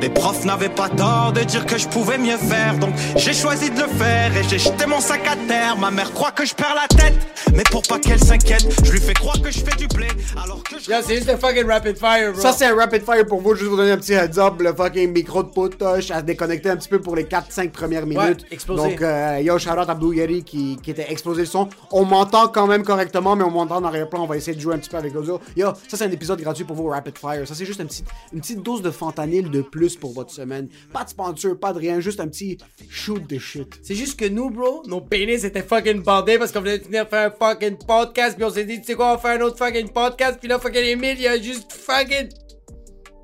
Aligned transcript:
Les 0.00 0.08
profs 0.08 0.44
n'avaient 0.44 0.70
pas 0.70 0.88
tort 0.88 1.32
de 1.32 1.42
dire 1.42 1.66
que 1.66 1.76
je 1.76 1.86
pouvais 1.86 2.16
mieux 2.16 2.38
faire, 2.38 2.78
donc 2.78 2.94
j'ai 3.16 3.34
choisi 3.34 3.70
de 3.70 3.80
le 3.80 3.86
faire 3.86 4.34
et 4.34 4.42
j'ai 4.48 4.58
jeté 4.58 4.86
mon 4.86 5.00
sac 5.00 5.20
à 5.26 5.36
terre. 5.46 5.76
Ma 5.76 5.90
mère 5.90 6.10
croit 6.12 6.30
que 6.30 6.44
je 6.46 6.54
perds 6.54 6.74
la 6.74 6.88
tête, 6.88 7.14
mais 7.54 7.62
pour 7.70 7.82
pas 7.82 7.98
qu'elle 7.98 8.18
s'inquiète, 8.18 8.66
je 8.82 8.90
lui 8.90 9.00
fais 9.00 9.12
croire 9.12 9.40
que 9.42 9.50
je 9.50 9.60
fais 9.60 9.76
du 9.76 9.86
blé, 9.88 10.08
alors 10.42 10.62
que 10.62 10.78
je... 10.78 10.90
Yo, 10.90 10.96
c'est 11.06 11.16
juste 11.16 11.28
un 11.28 11.36
fucking 11.36 11.66
rapid 11.66 11.98
fire, 11.98 12.32
bro. 12.32 12.40
Ça, 12.40 12.52
c'est 12.52 12.64
un 12.64 12.74
rapid 12.74 13.02
fire 13.02 13.26
pour 13.26 13.42
vous, 13.42 13.54
juste 13.54 13.68
vous 13.68 13.76
donner 13.76 13.90
un 13.90 13.98
petit 13.98 14.14
heads 14.14 14.38
up. 14.38 14.54
Le 14.60 14.72
fucking 14.74 15.12
micro 15.12 15.42
de 15.42 15.48
potoche 15.48 16.10
à 16.10 16.20
se 16.20 16.24
déconnecter 16.24 16.70
un 16.70 16.76
petit 16.76 16.88
peu 16.88 17.00
pour 17.00 17.14
les 17.14 17.24
4-5 17.24 17.70
premières 17.70 18.06
minutes. 18.06 18.46
explosé. 18.50 18.82
Donc, 18.82 19.02
euh, 19.02 19.40
yo, 19.42 19.58
shout 19.58 19.70
out 19.70 19.88
à 19.88 19.94
Blue 19.94 20.16
Yeti 20.16 20.42
qui, 20.44 20.78
qui 20.82 20.90
était 20.92 21.12
explosé 21.12 21.42
le 21.42 21.46
son. 21.46 21.68
On 21.90 22.06
m'entend 22.06 22.48
quand 22.48 22.66
même 22.66 22.84
correctement, 22.84 23.36
mais 23.36 23.44
on 23.44 23.50
m'entend 23.50 23.76
en 23.76 23.84
arrière-plan. 23.84 24.22
On 24.22 24.26
va 24.26 24.38
essayer 24.38 24.56
de 24.56 24.60
jouer 24.60 24.74
un 24.74 24.78
petit 24.78 24.90
peu 24.90 24.96
avec 24.96 25.12
l'audio. 25.12 25.40
Yo, 25.56 25.68
ça, 25.88 25.98
c'est 25.98 26.04
un 26.04 26.10
épisode 26.10 26.40
gratuit 26.40 26.64
pour 26.64 26.76
vous, 26.76 26.86
rapid 26.86 27.18
fire. 27.18 27.46
Ça, 27.46 27.54
c'est 27.54 27.66
juste 27.66 27.80
un 27.82 27.86
petit, 27.86 28.04
une 28.32 28.40
petite 28.40 28.62
dose 28.62 28.80
de 28.80 28.90
fentanyl 28.90 29.50
de 29.50 29.60
plus 29.60 29.89
pour 29.96 30.12
votre 30.12 30.30
semaine. 30.32 30.68
Pas 30.92 31.04
de 31.04 31.10
sponsor, 31.10 31.58
pas 31.58 31.72
de 31.72 31.78
rien, 31.78 32.00
juste 32.00 32.20
un 32.20 32.28
petit 32.28 32.58
shoot 32.88 33.26
de 33.26 33.38
shit. 33.38 33.68
C'est 33.82 33.94
juste 33.94 34.18
que 34.18 34.26
nous, 34.26 34.50
bro, 34.50 34.82
nos 34.86 35.00
pénis 35.00 35.44
étaient 35.44 35.62
fucking 35.62 36.02
bandés 36.02 36.38
parce 36.38 36.52
qu'on 36.52 36.60
venait 36.60 36.78
de 36.78 36.84
finir 36.84 37.08
faire 37.08 37.28
un 37.28 37.30
fucking 37.30 37.78
podcast, 37.86 38.36
puis 38.36 38.44
on 38.44 38.50
s'est 38.50 38.64
dit, 38.64 38.80
tu 38.80 38.86
sais 38.86 38.94
quoi, 38.94 39.12
on 39.12 39.14
va 39.14 39.18
faire 39.18 39.40
un 39.40 39.44
autre 39.44 39.58
fucking 39.58 39.88
podcast, 39.88 40.38
puis 40.38 40.48
là, 40.48 40.58
fucking 40.58 40.82
Emile, 40.82 41.16
il 41.18 41.26
a 41.26 41.40
juste 41.40 41.72
fucking. 41.72 42.28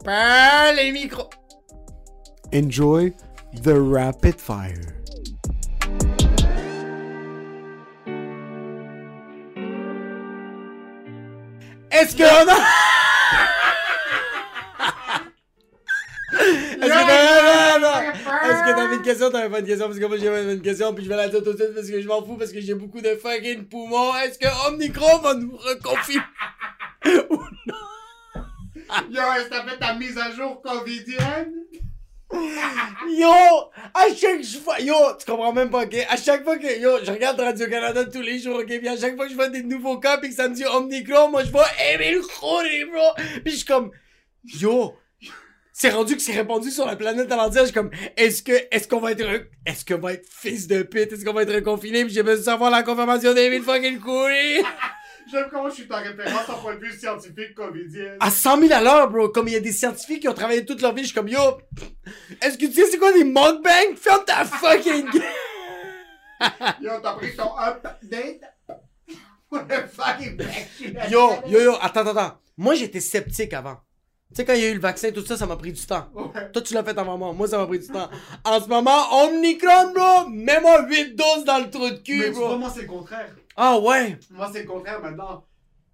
Prends 0.05 0.73
les 0.77 0.93
micros. 0.93 1.31
Enjoy 2.53 3.13
the 3.63 3.75
rapid 3.75 4.41
fire. 4.41 4.93
Est-ce 11.91 12.17
qu'on 12.17 12.25
a. 12.25 12.96
que 18.67 18.77
t'avais 18.77 18.97
une 18.97 19.03
question? 19.03 19.31
T'avais 19.31 19.51
pas 19.51 19.61
une 19.61 19.67
question 19.67 19.87
parce 19.87 19.99
que 19.99 20.05
moi 20.05 20.17
j'ai 20.17 20.53
une 20.53 20.63
question 20.63 20.95
puis 20.95 21.05
je 21.05 21.09
vais 21.09 21.17
la 21.17 21.29
dire 21.29 21.43
tout 21.43 21.53
de 21.53 21.57
suite 21.57 21.75
parce 21.75 21.89
que 21.89 22.01
je 22.01 22.09
m'en 22.09 22.25
fous 22.25 22.37
parce 22.37 22.53
que 22.53 22.61
j'ai 22.61 22.75
beaucoup 22.75 23.01
de 23.01 23.15
fucking 23.17 23.65
poumons. 23.65 24.15
Est-ce 24.17 24.39
que 24.39 24.69
Omnicron 24.69 25.19
va 25.19 25.35
nous 25.35 25.57
reconfiner? 25.57 26.23
Yo, 29.11 29.21
est-ce 29.21 29.45
que 29.45 29.51
t'as 29.51 29.65
fait 29.65 29.79
ta 29.79 29.95
mise 29.95 30.17
à 30.17 30.31
jour 30.31 30.63
covidienne? 30.63 31.53
Yo! 32.33 33.33
À 33.95 34.15
chaque 34.15 34.45
fois, 34.63 34.81
yo, 34.81 34.95
tu 35.19 35.27
comprends 35.27 35.53
même 35.53 35.71
pas, 35.71 35.85
ok? 35.85 36.07
À 36.09 36.17
chaque 36.17 36.45
fois 36.45 36.57
que, 36.59 36.81
yo, 36.81 36.99
je 37.05 37.11
regarde 37.11 37.41
Radio-Canada 37.41 38.05
tous 38.05 38.21
les 38.21 38.39
jours, 38.39 38.59
ok? 38.59 38.67
Puis 38.67 38.89
à 38.89 38.97
chaque 38.97 39.17
fois 39.17 39.27
que 39.27 39.31
je 39.31 39.37
vois 39.37 39.49
des 39.49 39.63
nouveaux 39.63 39.99
cas 39.99 40.19
pis 40.19 40.29
que 40.29 40.35
ça 40.35 40.49
me 40.49 40.55
dit 40.55 40.65
Omnicron, 40.65 41.31
moi 41.31 41.45
je 41.45 41.51
vois 41.51 41.67
Emile 41.93 42.21
Khoury, 42.23 42.85
bro! 42.85 43.25
Pis 43.45 43.53
je 43.53 43.57
suis 43.57 43.65
comme, 43.65 43.91
yo! 44.45 44.95
C'est 45.79 45.91
rendu 45.91 46.17
que 46.17 46.23
c'est 46.23 46.33
répandu 46.33 46.71
sur 46.71 46.87
la 46.87 46.97
planète 46.97 47.31
entière. 47.31 47.65
Je 47.65 47.67
suis 47.67 47.75
comme, 47.75 47.91
est-ce 48.17 48.43
que, 48.43 48.53
est-ce 48.71 48.89
qu'on 48.89 48.99
va 48.99 49.13
être, 49.13 49.23
re- 49.23 49.45
est-ce 49.67 49.85
qu'on 49.85 50.01
va 50.01 50.15
être 50.15 50.27
fils 50.27 50.67
de 50.67 50.83
pute? 50.83 51.13
Est-ce 51.13 51.23
qu'on 51.23 51.35
va 51.35 51.43
être 51.43 51.55
reconfiné? 51.55 52.03
Pis 52.07 52.15
j'ai 52.15 52.23
besoin 52.23 52.39
de 52.39 52.45
savoir 52.45 52.71
la 52.71 52.83
confirmation 52.83 53.35
d'Emile 53.35 53.63
fucking 53.63 54.01
Khoury! 54.01 54.63
J'aime 55.31 55.49
comment 55.51 55.69
je 55.69 55.75
suis 55.75 55.87
ta 55.87 55.99
référence 55.99 56.49
en 56.49 56.61
point 56.63 56.77
de 56.77 56.81
vue 56.81 56.93
scientifique 56.99 57.55
covidienne. 57.55 58.17
À 58.21 58.31
100 58.31 58.59
000 58.69 58.73
à 58.73 58.81
l'heure, 58.81 59.11
bro. 59.11 59.29
Comme 59.29 59.49
il 59.49 59.53
y 59.53 59.57
a 59.57 59.61
des 59.61 59.73
scientifiques 59.73 60.21
qui 60.23 60.29
ont 60.29 60.33
travaillé 60.35 60.65
toute 60.65 60.81
leur 60.81 60.95
vie, 60.95 61.03
je 61.03 61.09
suis 61.09 61.15
comme, 61.15 61.29
yo, 61.29 61.41
est-ce 62.41 62.57
que 62.57 62.65
tu 62.65 62.73
sais 62.73 62.87
c'est 62.87 62.97
quoi 62.97 63.13
des 63.13 63.25
mukbangs? 63.25 63.97
Ferme 63.97 64.25
ta 64.25 64.47
fucking 64.47 65.11
gueule! 65.11 65.23
Yo, 66.81 66.91
t'as 67.03 67.15
pris 67.17 67.37
ton 67.37 67.51
update? 67.59 68.41
What 69.51 69.65
the 69.65 69.87
fucking 69.93 70.37
back 70.39 71.11
Yo, 71.11 71.33
yo, 71.47 71.61
yo, 71.61 71.75
attends, 71.83 72.01
attends, 72.01 72.17
attends. 72.17 72.39
Moi, 72.57 72.75
j'étais 72.77 73.01
sceptique 73.01 73.53
avant. 73.53 73.77
Tu 74.31 74.35
sais, 74.35 74.45
quand 74.45 74.55
il 74.55 74.61
y 74.61 74.65
a 74.65 74.71
eu 74.71 74.75
le 74.75 74.81
vaccin, 74.81 75.13
tout 75.13 75.25
ça, 75.25 75.37
ça 75.37 75.47
m'a 75.47 75.57
pris 75.57 75.73
du 75.73 75.87
temps. 75.87 76.09
Ouais. 76.15 76.51
Toi, 76.53 76.61
tu 76.63 76.75
l'as 76.75 76.83
fait 76.85 76.99
avant 76.99 77.17
moi. 77.17 77.33
Moi, 77.33 77.47
ça 77.49 77.59
m'a 77.59 77.67
pris 77.67 77.79
du 77.79 77.87
temps. 77.87 78.11
En 78.45 78.61
ce 78.61 78.69
moment, 78.69 79.23
Omnicron, 79.25 79.93
bro, 79.95 80.29
mets-moi 80.29 80.87
8 80.89 81.15
doses 81.15 81.45
dans 81.45 81.59
le 81.59 81.71
trou 81.71 81.89
de 81.89 81.97
cul, 81.97 82.19
Mais 82.19 82.27
tu 82.27 82.33
vois, 82.33 82.49
bro. 82.49 82.59
moi, 82.59 82.71
c'est 82.75 82.83
le 82.83 82.89
contraire. 82.89 83.35
Ah 83.57 83.79
ouais. 83.79 84.19
Moi, 84.31 84.51
c'est 84.53 84.63
le 84.63 84.69
contraire 84.69 85.01
maintenant. 85.01 85.45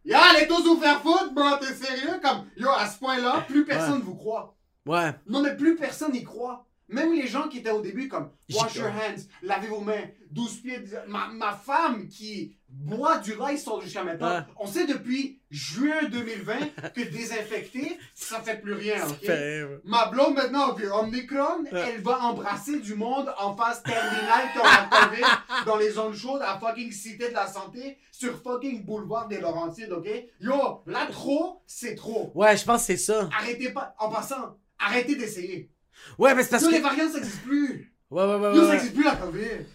Yo, 0.05 0.17
les 0.41 0.49
tous 0.49 0.65
vous 0.65 0.81
faire 0.81 1.01
foutre, 1.01 1.33
bro, 1.33 1.45
t'es 1.61 1.75
sérieux? 1.75 2.19
Comme, 2.23 2.47
yo, 2.57 2.69
à 2.71 2.87
ce 2.89 2.99
point-là, 2.99 3.45
plus 3.47 3.65
personne 3.65 4.01
vous 4.01 4.15
croit. 4.17 4.57
Ouais. 4.87 5.13
Non, 5.29 5.43
mais 5.43 5.55
plus 5.57 5.77
personne 5.77 6.13
n'y 6.13 6.25
croit. 6.25 6.67
Même 6.89 7.13
les 7.15 7.27
gens 7.29 7.49
qui 7.49 7.59
étaient 7.59 7.71
au 7.71 7.81
début 7.81 8.09
comme 8.09 8.31
Wash 8.53 8.75
your 8.75 8.89
hands, 8.89 9.23
lavez 9.43 9.69
vos 9.69 9.81
mains, 9.81 10.03
12 10.31 10.57
pieds. 10.61 10.79
de- 10.81 11.09
Ma, 11.11 11.29
ma 11.29 11.53
femme 11.53 12.09
qui 12.09 12.57
boit 12.73 13.19
du 13.19 13.33
rice 13.35 13.65
sort 13.65 13.81
jusqu'à 13.81 14.03
maintenant. 14.03 14.39
Ouais. 14.39 14.45
On 14.59 14.67
sait 14.67 14.87
depuis 14.87 15.41
juin 15.51 16.09
2020 16.11 16.55
que 16.95 17.03
désinfecter, 17.03 17.99
ça 18.15 18.41
fait 18.41 18.61
plus 18.61 18.73
rien, 18.73 19.07
ok? 19.07 19.25
Fait, 19.25 19.63
ouais. 19.65 19.81
Ma 19.85 20.07
blonde 20.07 20.35
maintenant, 20.35 20.71
ok, 20.71 20.83
Omicron, 20.93 21.65
elle 21.71 22.01
va 22.01 22.21
embrasser 22.23 22.81
du 22.81 22.95
monde 22.95 23.33
en 23.39 23.55
phase 23.55 23.83
terminale 23.83 24.49
qui 24.53 24.59
la 24.59 24.89
COVID 24.91 25.25
dans 25.67 25.77
les 25.77 25.91
zones 25.91 26.15
chaudes 26.15 26.43
à 26.43 26.59
fucking 26.59 26.91
Cité 26.91 27.29
de 27.29 27.35
la 27.35 27.47
Santé 27.47 27.99
sur 28.11 28.41
fucking 28.43 28.85
boulevard 28.85 29.29
des 29.29 29.41
Laurentides, 29.41 29.93
ok? 29.93 30.09
Yo, 30.41 30.83
là 30.87 31.07
trop, 31.11 31.63
c'est 31.67 31.95
trop. 31.95 32.33
Ouais, 32.35 32.57
je 32.57 32.65
pense 32.65 32.81
que 32.81 32.87
c'est 32.87 32.97
ça. 32.97 33.29
Arrêtez 33.39 33.71
pas, 33.71 33.95
en 33.99 34.09
passant, 34.11 34.57
arrêtez 34.79 35.17
d'essayer. 35.17 35.71
Ouais, 36.19 36.35
mais 36.35 36.43
c'est 36.43 36.51
parce 36.51 36.63
Yo, 36.63 36.71
que. 36.71 36.75
les 36.75 36.81
variants, 36.81 37.11
ça 37.11 37.19
existe 37.19 37.43
plus. 37.43 37.95
Ouais, 38.11 38.25
ouais, 38.25 38.37
ouais, 38.37 38.55
Yo, 38.55 38.61
ouais. 38.61 38.67
ça 38.67 38.69
ouais. 38.71 38.75
existe 38.77 38.95
plus 38.95 39.05
la 39.05 39.17
COVID. 39.17 39.67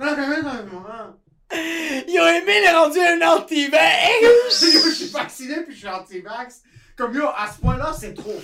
La 0.00 0.14
COVID, 0.14 0.42
dans 0.42 0.54
le 0.54 0.64
moment. 0.72 1.20
Yo, 2.08 2.26
Emile 2.26 2.64
est 2.64 2.72
rendu 2.72 2.98
un 2.98 3.20
anti-vax! 3.22 3.80
Je 4.60 4.90
suis 4.90 5.08
vacciné 5.08 5.62
puis 5.62 5.74
je 5.74 5.78
suis 5.80 5.88
anti-vax. 5.88 6.62
Comme 6.96 7.14
yo, 7.14 7.26
à 7.36 7.50
ce 7.52 7.60
point-là, 7.60 7.92
c'est 7.98 8.14
trop. 8.14 8.40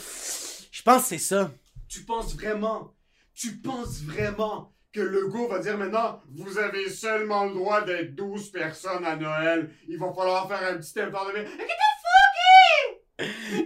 Je 0.70 0.82
pense 0.82 1.02
que 1.02 1.08
c'est 1.10 1.18
ça. 1.18 1.50
Tu 1.88 2.00
penses 2.02 2.34
vraiment, 2.34 2.94
tu 3.34 3.58
penses 3.58 4.02
vraiment 4.02 4.72
que 4.92 5.00
Legault 5.00 5.48
va 5.48 5.60
dire 5.60 5.78
maintenant, 5.78 6.20
vous 6.34 6.58
avez 6.58 6.88
seulement 6.90 7.44
le 7.44 7.54
droit 7.54 7.82
d'être 7.84 8.16
12 8.16 8.50
personnes 8.50 9.04
à 9.04 9.14
Noël. 9.16 9.70
Il 9.88 9.98
va 9.98 10.12
falloir 10.12 10.48
faire 10.48 10.72
un 10.72 10.78
petit 10.78 10.98
effort 10.98 11.30
de... 11.32 11.46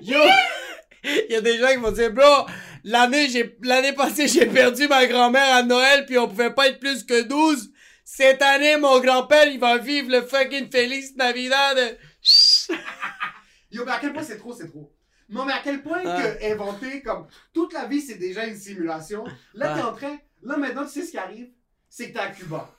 Yo! 0.03 0.19
Il 1.05 1.33
y 1.33 1.37
a 1.37 1.41
des 1.41 1.59
gens 1.59 1.69
qui 1.69 1.77
vont 1.77 1.93
dire, 1.93 2.13
bro, 2.13 2.47
l'année, 2.83 3.29
j'ai, 3.29 3.57
l'année 3.63 3.93
passée, 3.93 4.27
j'ai 4.27 4.47
perdu 4.47 4.89
ma 4.89 5.07
grand-mère 5.07 5.55
à 5.55 5.63
Noël, 5.63 6.07
puis 6.07 6.17
on 6.19 6.29
pouvait 6.29 6.55
pas 6.55 6.69
être 6.69 6.81
plus 6.81 7.05
que 7.05 7.23
12. 7.23 7.73
Cette 8.05 8.43
année, 8.43 8.77
mon 8.77 9.01
grand-père, 9.01 9.47
il 9.49 9.59
va 9.59 9.79
vivre 9.79 10.11
le 10.11 10.21
fucking 10.23 10.71
Feliz 10.71 11.17
Navidad. 11.17 11.99
Yo, 13.71 13.85
mais 13.85 13.93
à 13.93 13.99
quel 14.01 14.13
point 14.13 14.23
c'est 14.23 14.39
trop, 14.39 14.53
c'est 14.53 14.69
trop. 14.69 14.93
Non, 15.29 15.45
mais 15.47 15.55
à 15.55 15.61
quel 15.65 15.83
point 15.83 16.03
Ah. 16.05 16.21
que 16.23 16.53
inventer 16.53 17.03
comme 17.03 17.27
toute 17.53 17.73
la 17.73 17.87
vie 17.87 18.01
c'est 18.01 18.17
déjà 18.19 18.45
une 18.47 18.57
simulation. 18.57 19.25
Là, 19.55 19.73
Ah. 19.73 19.77
t'es 19.79 19.83
en 19.83 19.93
train. 19.95 20.19
Là, 20.43 20.57
maintenant, 20.59 20.85
tu 20.85 20.91
sais 20.91 21.03
ce 21.07 21.11
qui 21.13 21.19
arrive? 21.19 21.49
C'est 21.89 22.09
que 22.09 22.13
t'es 22.15 22.21
à 22.21 22.29
Cuba. 22.31 22.71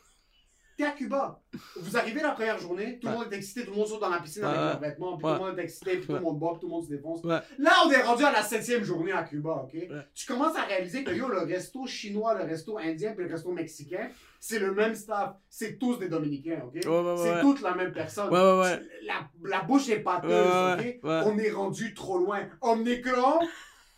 T'es 0.77 0.83
à 0.83 0.92
Cuba. 0.92 1.42
Vous 1.77 1.95
arrivez 1.98 2.22
la 2.22 2.31
première 2.31 2.60
journée, 2.60 3.00
tout 3.00 3.07
le 3.07 3.13
monde 3.13 3.31
est 3.31 3.38
excité, 3.38 3.63
tout 3.63 3.72
le 3.72 3.77
monde 3.77 3.88
saute 3.88 4.01
dans 4.01 4.10
la 4.10 4.19
piscine 4.19 4.44
avec 4.44 4.57
leurs 4.60 4.80
vêtements, 4.80 5.18
puis 5.18 5.25
Ouais. 5.25 5.33
tout 5.38 5.44
le 5.44 5.50
monde 5.50 5.60
est 5.60 5.63
excité, 5.63 5.98
puis 5.98 6.06
tout 6.06 6.13
le 6.13 6.19
monde 6.19 6.38
boit, 6.38 6.51
puis 6.51 6.60
tout 6.62 6.68
le 6.68 6.72
monde 6.74 6.83
se 6.86 6.89
défonce. 6.89 7.24
Ouais. 7.24 7.39
Là, 7.57 7.72
on 7.86 7.92
est 7.92 8.01
rendu 8.01 8.24
à 8.25 8.31
la 8.33 8.44
septième 8.44 8.83
journée 8.83 9.13
à 9.13 9.24
Cuba, 9.24 9.51
ok? 9.63 9.88
Tu 10.13 10.25
commences 10.27 10.56
à 10.57 10.63
réaliser 10.63 11.04
que 11.06 11.12
yo, 11.12 11.30
le 11.30 11.39
resto 11.39 11.88
chinois, 11.88 12.36
le 12.36 12.44
resto 12.44 12.77
indien, 12.77 13.13
puis 13.13 13.24
le 13.25 13.31
resto 13.31 13.51
mexicain, 13.54 14.10
c'est 14.47 14.59
le 14.59 14.74
même 14.74 14.94
staff. 14.94 15.31
C'est 15.50 15.80
tous 15.80 15.97
des 15.97 16.07
Dominicains, 16.07 16.62
ok? 16.68 16.74
Ouais, 16.75 16.88
ouais, 16.88 17.15
c'est 17.18 17.31
ouais. 17.31 17.42
toute 17.42 17.62
la 17.62 17.74
même 17.74 17.92
personne. 17.92 18.30
Ouais, 18.30 18.39
ouais, 18.39 18.59
ouais. 18.62 18.80
La, 19.03 19.27
la 19.50 19.62
bouche 19.63 19.89
est 19.89 20.00
pâteuse, 20.00 20.30
ok? 20.30 20.86
ouais. 21.03 21.21
On 21.25 21.38
est 21.39 21.50
rendu 21.50 21.95
trop 21.95 22.19
loin. 22.19 22.42
Omnicron, 22.62 23.39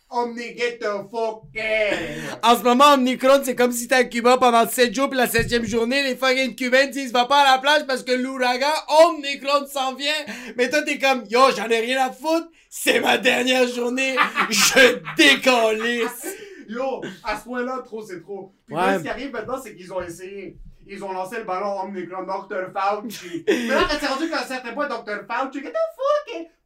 omniget 0.08 0.78
fucking. 1.10 2.38
En 2.42 2.56
ce 2.56 2.62
moment, 2.62 2.94
Omnicron, 2.94 3.42
c'est 3.44 3.54
comme 3.54 3.72
si 3.72 3.88
t'es 3.88 3.96
à 3.96 4.04
Cuba 4.04 4.38
pendant 4.38 4.66
7 4.66 4.94
jours, 4.94 5.10
puis 5.10 5.18
la 5.18 5.26
7 5.26 5.66
journée, 5.66 6.02
les 6.02 6.16
fucking 6.16 6.54
Cubains 6.56 6.86
disent 6.86 7.12
va 7.12 7.26
pas 7.26 7.42
à 7.42 7.56
la 7.56 7.58
plage 7.58 7.86
parce 7.86 8.02
que 8.02 8.12
l'ouragan 8.12 8.72
Omnicron 9.04 9.66
s'en 9.66 9.94
vient. 9.96 10.24
Mais 10.56 10.70
toi, 10.70 10.80
t'es 10.80 10.98
comme 10.98 11.24
yo, 11.28 11.40
j'en 11.54 11.68
ai 11.68 11.80
rien 11.80 12.06
à 12.06 12.10
foutre, 12.10 12.48
c'est 12.70 13.00
ma 13.00 13.18
dernière 13.18 13.68
journée, 13.68 14.16
je 14.48 14.98
décalisse. 15.14 16.47
Yo, 16.68 17.00
à 17.24 17.36
ce 17.38 17.44
point-là, 17.44 17.80
trop 17.84 18.02
c'est 18.02 18.20
trop. 18.20 18.52
Puis 18.66 18.76
Ouais. 18.76 18.82
là, 18.82 18.98
ce 18.98 19.02
qui 19.02 19.08
arrive 19.08 19.32
maintenant, 19.32 19.60
c'est 19.62 19.74
qu'ils 19.74 19.92
ont 19.92 20.00
essayé. 20.02 20.58
Ils 20.90 21.04
ont 21.04 21.12
lancé 21.12 21.36
le 21.38 21.44
ballon 21.44 21.80
Omnicron, 21.82 22.22
Dr. 22.22 22.70
Fauci. 22.72 23.44
Mais 23.48 23.66
là, 23.68 23.82
quand 23.90 23.96
c'est 24.00 24.06
rendu 24.06 24.28
qu'à 24.30 24.40
un 24.40 24.44
certain 24.46 24.72
point, 24.72 24.88
Dr. 24.88 25.26
Fauci, 25.28 25.60
get 25.62 25.70
the? 25.72 25.97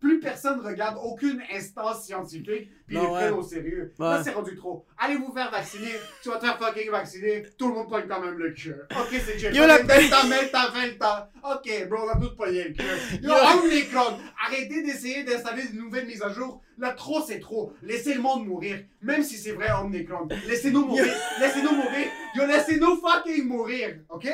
Plus 0.01 0.19
personne 0.19 0.59
regarde 0.67 0.99
aucune 1.01 1.41
instance 1.53 2.05
scientifique, 2.07 2.69
puis 2.89 2.97
ils 2.97 2.99
Non, 2.99 3.03
les 3.03 3.09
prennent 3.11 3.33
ouais. 3.35 3.39
au 3.39 3.43
sérieux. 3.43 3.95
Ouais. 4.01 4.07
Là, 4.09 4.21
c'est 4.25 4.33
rendu 4.33 4.57
trop. 4.57 4.85
Allez 4.99 5.15
vous 5.15 5.33
faire 5.33 5.49
vacciner, 5.53 5.93
tu 6.25 6.29
vas 6.29 6.39
te 6.39 6.45
faire 6.45 6.59
fucking 6.59 6.91
vacciner, 6.91 7.45
tout 7.57 7.69
le 7.69 7.75
monde 7.75 7.89
pogne 7.89 8.09
quand 8.09 8.21
même 8.21 8.37
le 8.37 8.51
cœur. 8.51 8.79
Ok, 8.99 9.09
c'est 9.25 9.39
chill. 9.39 9.55
Yo, 9.55 9.65
la- 9.65 9.81
Delta. 9.81 11.31
Ok, 11.45 11.89
bro, 11.89 12.01
on 12.05 12.09
a 12.09 12.21
tous 12.21 12.35
pogné 12.37 12.65
le 12.65 12.75
cœur. 12.75 12.97
Yo, 13.23 13.29
Yo. 13.29 13.63
Omnicron, 13.63 14.19
arrêtez 14.45 14.83
d'essayer 14.83 15.23
d'installer 15.23 15.69
de 15.69 15.77
nouvelles 15.77 16.07
mises 16.07 16.23
à 16.23 16.31
jour. 16.31 16.61
Là, 16.79 16.93
trop, 16.95 17.23
c'est 17.23 17.39
trop. 17.39 17.73
Laissez 17.83 18.15
le 18.15 18.21
monde 18.23 18.45
mourir. 18.47 18.85
Même 19.03 19.23
si 19.23 19.37
c'est 19.37 19.53
vrai, 19.53 19.71
Omnicron. 19.81 20.27
Laissez-nous 20.49 20.85
mourir. 20.85 21.15
Laissez-nous 21.39 21.71
mourir. 21.77 22.09
Yo, 22.35 22.47
laissez-nous 22.47 22.97
fucking 22.97 23.45
mourir. 23.47 23.99
Ok? 24.09 24.27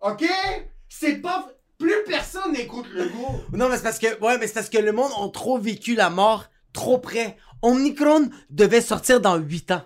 Ok? 0.00 0.24
C'est 0.88 1.16
pas. 1.22 1.48
Plus 1.78 1.94
personne 2.06 2.52
n'écoute 2.52 2.86
le 2.94 3.04
goût. 3.08 3.40
Non, 3.52 3.68
mais 3.68 3.76
c'est 3.76 3.82
parce 3.82 3.98
que, 3.98 4.18
ouais, 4.20 4.38
mais 4.38 4.46
c'est 4.46 4.54
parce 4.54 4.68
que 4.70 4.78
le 4.78 4.92
monde 4.92 5.10
a 5.22 5.28
trop 5.30 5.58
vécu 5.58 5.94
la 5.94 6.08
mort 6.10 6.44
trop 6.72 6.98
près. 6.98 7.36
Omnicron 7.62 8.30
devait 8.50 8.80
sortir 8.80 9.20
dans 9.20 9.36
8 9.36 9.70
ans. 9.72 9.82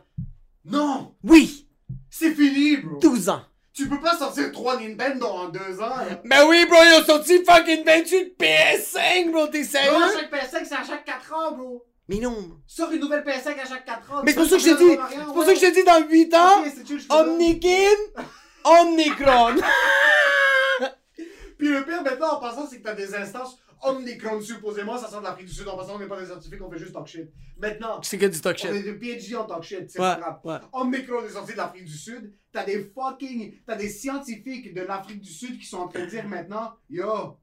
Non! 0.65 1.15
Oui, 1.25 1.67
C'est 2.11 2.35
fini, 2.35 2.77
bro. 2.79 2.99
12 3.01 3.29
ans. 3.31 3.43
Tu 3.73 3.89
peux 3.89 4.01
pas 4.01 4.17
sortir 4.19 4.51
3 4.53 4.81
Nintendo 4.81 5.27
en 5.27 5.49
2 5.49 5.59
ans. 5.81 5.89
là. 5.97 6.21
Ben 6.25 6.45
oui, 6.49 6.67
bro, 6.67 6.77
ils 6.85 7.01
ont 7.01 7.05
sorti 7.05 7.43
fucking 7.45 7.85
28 7.85 8.37
PS5, 8.39 9.31
bro, 9.33 9.47
t'es 9.47 9.61
Non, 9.61 9.65
sérieux? 9.65 9.91
à 10.05 10.19
chaque 10.21 10.33
PS5, 10.33 10.65
c'est 10.69 10.75
à 10.75 10.85
chaque 10.85 11.05
4 11.05 11.33
ans, 11.35 11.53
bro. 11.57 11.85
Mais 12.09 12.19
non. 12.19 12.37
Sors 12.67 12.91
une 12.91 13.01
nouvelle 13.01 13.23
PS5 13.25 13.59
à 13.61 13.65
chaque 13.69 13.85
4 13.87 14.13
ans. 14.13 14.23
Mais 14.25 14.33
c'est 14.33 14.39
pour 14.39 14.47
ça 14.49 14.57
que 14.57 14.63
je 14.63 14.71
dis, 14.77 14.99
c'est 15.11 15.25
pour 15.33 15.45
ça 15.45 15.55
que 15.55 15.59
je 15.61 15.73
dis 15.73 15.85
dans 15.85 16.01
8 16.09 16.35
ans, 16.35 16.61
Ok, 16.61 16.73
c'est 16.77 16.87
chill, 16.87 16.99
je 17.01 17.05
te 17.05 17.09
donne. 17.09 17.29
Omnikin, 17.31 18.25
Omnicron. 18.65 19.55
Puis 21.61 21.69
le 21.69 21.85
pire 21.85 22.03
maintenant 22.03 22.39
en 22.39 22.41
passant, 22.41 22.67
c'est 22.67 22.79
que 22.79 22.83
t'as 22.85 22.95
des 22.95 23.15
instances 23.15 23.61
Omnicron 23.83 24.41
supposément, 24.41 24.97
ça 24.99 25.09
sort 25.09 25.21
de 25.21 25.25
l'Afrique 25.27 25.47
du 25.47 25.53
Sud. 25.55 25.69
En 25.69 25.77
passant, 25.77 25.97
on 25.97 25.99
n'est 25.99 26.07
pas 26.09 26.19
des 26.21 26.27
scientifiques, 26.27 26.61
on 26.63 26.71
fait 26.71 26.79
juste 26.79 26.93
talk 26.93 27.07
shit. 27.07 27.31
Maintenant, 27.59 28.01
C'est 28.03 28.17
que 28.19 28.27
du 28.27 28.41
talk 28.41 28.59
on 28.65 28.69
est 28.73 28.83
shit. 28.83 28.85
des 28.85 28.95
PhD 29.19 29.35
en 29.37 29.45
talk 29.47 29.63
shit, 29.63 29.91
c'est 29.91 30.01
Ouais, 30.01 30.17
grave. 30.19 30.41
ouais. 30.45 30.57
Omicron 30.73 31.23
est 31.25 31.31
sorti 31.31 31.53
de 31.53 31.57
l'Afrique 31.59 31.85
du 31.85 31.97
Sud. 31.97 32.33
T'as 32.53 32.65
des 32.65 32.85
fucking. 32.95 33.55
T'as 33.67 33.77
des 33.77 33.89
scientifiques 33.91 34.73
de 34.75 34.81
l'Afrique 34.83 35.21
du 35.21 35.31
Sud 35.31 35.59
qui 35.59 35.67
sont 35.67 35.79
en 35.79 35.89
train 35.89 36.01
de 36.05 36.11
dire 36.11 36.27
maintenant 36.29 36.75
Yo, 36.89 37.39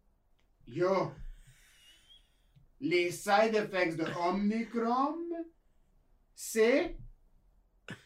yo, 0.68 1.12
les 2.82 3.12
side 3.12 3.54
effects 3.56 3.98
de 3.98 4.06
Omicron, 4.30 5.16
c'est 6.36 6.98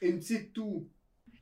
une 0.02 0.20
petite 0.20 0.54
toux. 0.54 0.88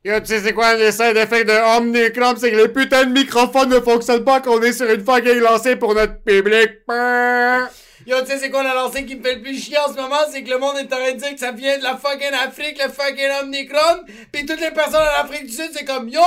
Yo, 0.02 0.18
tu 0.20 0.26
sais 0.26 0.40
c'est 0.40 0.54
quoi 0.54 0.74
les 0.76 0.92
side 0.92 1.16
effects 1.16 1.46
de 1.46 1.76
Omnicron? 1.76 2.34
C'est 2.38 2.50
que 2.50 2.56
les 2.56 2.68
putains 2.68 3.04
de 3.04 3.12
microphones 3.12 3.68
ne 3.68 3.80
fonctionnent 3.80 4.24
pas 4.24 4.40
qu'on 4.40 4.60
est 4.62 4.72
sur 4.72 4.88
une 4.90 5.04
fucking 5.04 5.40
lancée 5.40 5.76
pour 5.76 5.94
notre 5.94 6.22
public. 6.22 6.70
Yo, 8.06 8.16
tu 8.22 8.26
sais, 8.28 8.38
c'est 8.38 8.50
quoi 8.50 8.62
la 8.62 8.72
lancée 8.72 9.04
qui 9.04 9.14
me 9.16 9.22
fait 9.22 9.34
le 9.36 9.42
plus 9.42 9.60
chier 9.62 9.76
en 9.76 9.92
ce 9.92 9.96
moment? 10.00 10.16
C'est 10.32 10.42
que 10.42 10.48
le 10.48 10.56
monde 10.58 10.76
est 10.78 10.84
en 10.84 10.96
train 10.96 11.12
de 11.12 11.18
dire 11.18 11.34
que 11.34 11.38
ça 11.38 11.52
vient 11.52 11.76
de 11.76 11.82
la 11.82 11.98
fucking 11.98 12.32
Afrique, 12.32 12.80
le 12.82 12.90
fucking 12.90 13.28
Omnicron. 13.42 14.04
Pis 14.32 14.46
toutes 14.46 14.60
les 14.62 14.70
personnes 14.70 15.02
en 15.02 15.22
Afrique 15.22 15.46
du 15.46 15.52
Sud, 15.52 15.68
c'est 15.74 15.84
comme 15.84 16.08
Yo! 16.08 16.20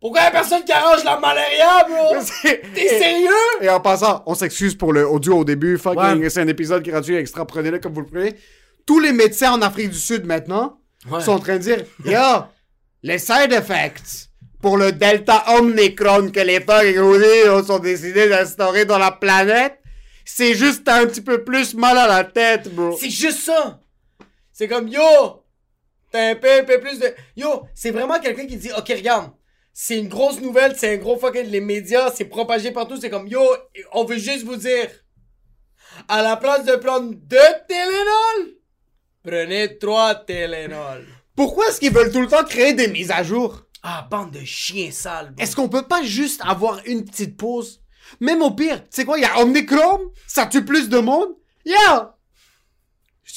Pourquoi 0.00 0.20
y'a 0.22 0.30
personne 0.30 0.62
qui 0.64 0.70
arrange 0.72 1.02
la 1.02 1.18
malaria, 1.18 1.84
bro? 1.88 2.14
T'es 2.74 2.88
sérieux? 2.88 3.30
Et 3.60 3.68
en 3.70 3.80
passant, 3.80 4.22
on 4.26 4.34
s'excuse 4.36 4.76
pour 4.76 4.92
le 4.92 5.08
audio 5.08 5.38
au 5.38 5.44
début. 5.44 5.78
Fucking, 5.78 6.20
Ouais. 6.20 6.30
c'est 6.30 6.40
un 6.42 6.48
épisode 6.48 6.84
gratuit 6.84 7.16
extra. 7.16 7.44
Prenez-le 7.44 7.80
comme 7.80 7.94
vous 7.94 8.02
le 8.02 8.06
prenez. 8.06 8.34
Tous 8.86 9.00
les 9.00 9.12
médecins 9.12 9.50
en 9.52 9.62
Afrique 9.62 9.90
du 9.90 9.98
Sud 9.98 10.26
maintenant 10.26 10.78
Ouais. 11.10 11.20
sont 11.20 11.32
en 11.32 11.38
train 11.38 11.56
de 11.56 11.62
dire 11.62 11.84
Yo, 12.04 12.44
les 13.02 13.18
side 13.18 13.52
effects 13.52 14.30
pour 14.60 14.78
le 14.78 14.92
Delta 14.92 15.44
Omnicron 15.58 16.30
que 16.30 16.40
les 16.40 16.60
fucking 16.60 17.64
sont 17.66 17.78
décidés 17.78 18.28
d'instaurer 18.30 18.86
dans 18.86 18.96
la 18.96 19.12
planète, 19.12 19.78
c'est 20.24 20.54
juste 20.54 20.88
un 20.88 21.06
petit 21.06 21.20
peu 21.20 21.44
plus 21.44 21.74
mal 21.74 21.98
à 21.98 22.06
la 22.06 22.24
tête, 22.24 22.74
bro. 22.74 22.96
C'est 22.98 23.10
juste 23.10 23.40
ça. 23.40 23.80
C'est 24.52 24.66
comme, 24.66 24.88
yo, 24.88 25.02
t'as 26.10 26.30
un 26.30 26.36
peu, 26.36 26.60
un 26.60 26.64
peu 26.64 26.80
plus 26.80 26.98
de... 26.98 27.12
Yo, 27.36 27.66
c'est 27.74 27.90
vraiment 27.90 28.18
quelqu'un 28.20 28.46
qui 28.46 28.56
dit, 28.56 28.70
ok, 28.72 28.88
regarde, 28.88 29.32
c'est 29.74 29.98
une 29.98 30.08
grosse 30.08 30.40
nouvelle, 30.40 30.74
c'est 30.78 30.94
un 30.94 30.96
gros 30.96 31.18
fucking... 31.18 31.44
Les 31.50 31.60
médias, 31.60 32.10
c'est 32.14 32.24
propagé 32.24 32.70
partout, 32.70 32.96
c'est 32.98 33.10
comme, 33.10 33.28
yo, 33.28 33.42
on 33.92 34.04
veut 34.04 34.16
juste 34.16 34.44
vous 34.44 34.56
dire, 34.56 34.88
à 36.08 36.22
la 36.22 36.36
place 36.36 36.64
de 36.64 36.76
prendre 36.76 37.12
deux 37.14 37.36
Tylenol, 37.68 38.56
prenez 39.24 39.78
trois 39.78 40.14
Tylenol. 40.14 41.06
Pourquoi 41.34 41.68
est-ce 41.68 41.80
qu'ils 41.80 41.92
veulent 41.92 42.12
tout 42.12 42.20
le 42.20 42.28
temps 42.28 42.44
créer 42.44 42.74
des 42.74 42.88
mises 42.88 43.10
à 43.10 43.22
jour? 43.22 43.62
Ah, 43.82 44.06
bande 44.08 44.30
de 44.30 44.44
chiens 44.44 44.90
sales. 44.90 45.34
Est-ce 45.38 45.56
qu'on 45.56 45.68
peut 45.68 45.86
pas 45.86 46.02
juste 46.02 46.40
avoir 46.44 46.80
une 46.86 47.04
petite 47.04 47.36
pause? 47.36 47.80
Même 48.20 48.42
au 48.42 48.50
pire, 48.50 48.82
tu 48.84 48.88
sais 48.90 49.04
quoi, 49.04 49.18
il 49.18 49.22
y 49.22 49.24
a 49.24 49.40
Omnicron, 49.40 50.12
ça 50.26 50.46
tue 50.46 50.64
plus 50.64 50.88
de 50.88 50.98
monde. 50.98 51.30
Yo! 51.64 51.74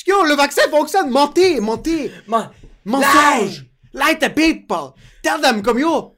Yo, 0.06 0.24
le 0.24 0.36
vaccin 0.36 0.70
fonctionne, 0.70 1.10
mentez, 1.10 1.60
mentez. 1.60 2.12
Man, 2.28 2.50
Mensonge! 2.86 3.66
Lie 3.94 4.20
to 4.20 4.30
people! 4.30 4.94
Tell 5.22 5.42
them 5.42 5.62
comme 5.62 5.80
yo! 5.80 6.18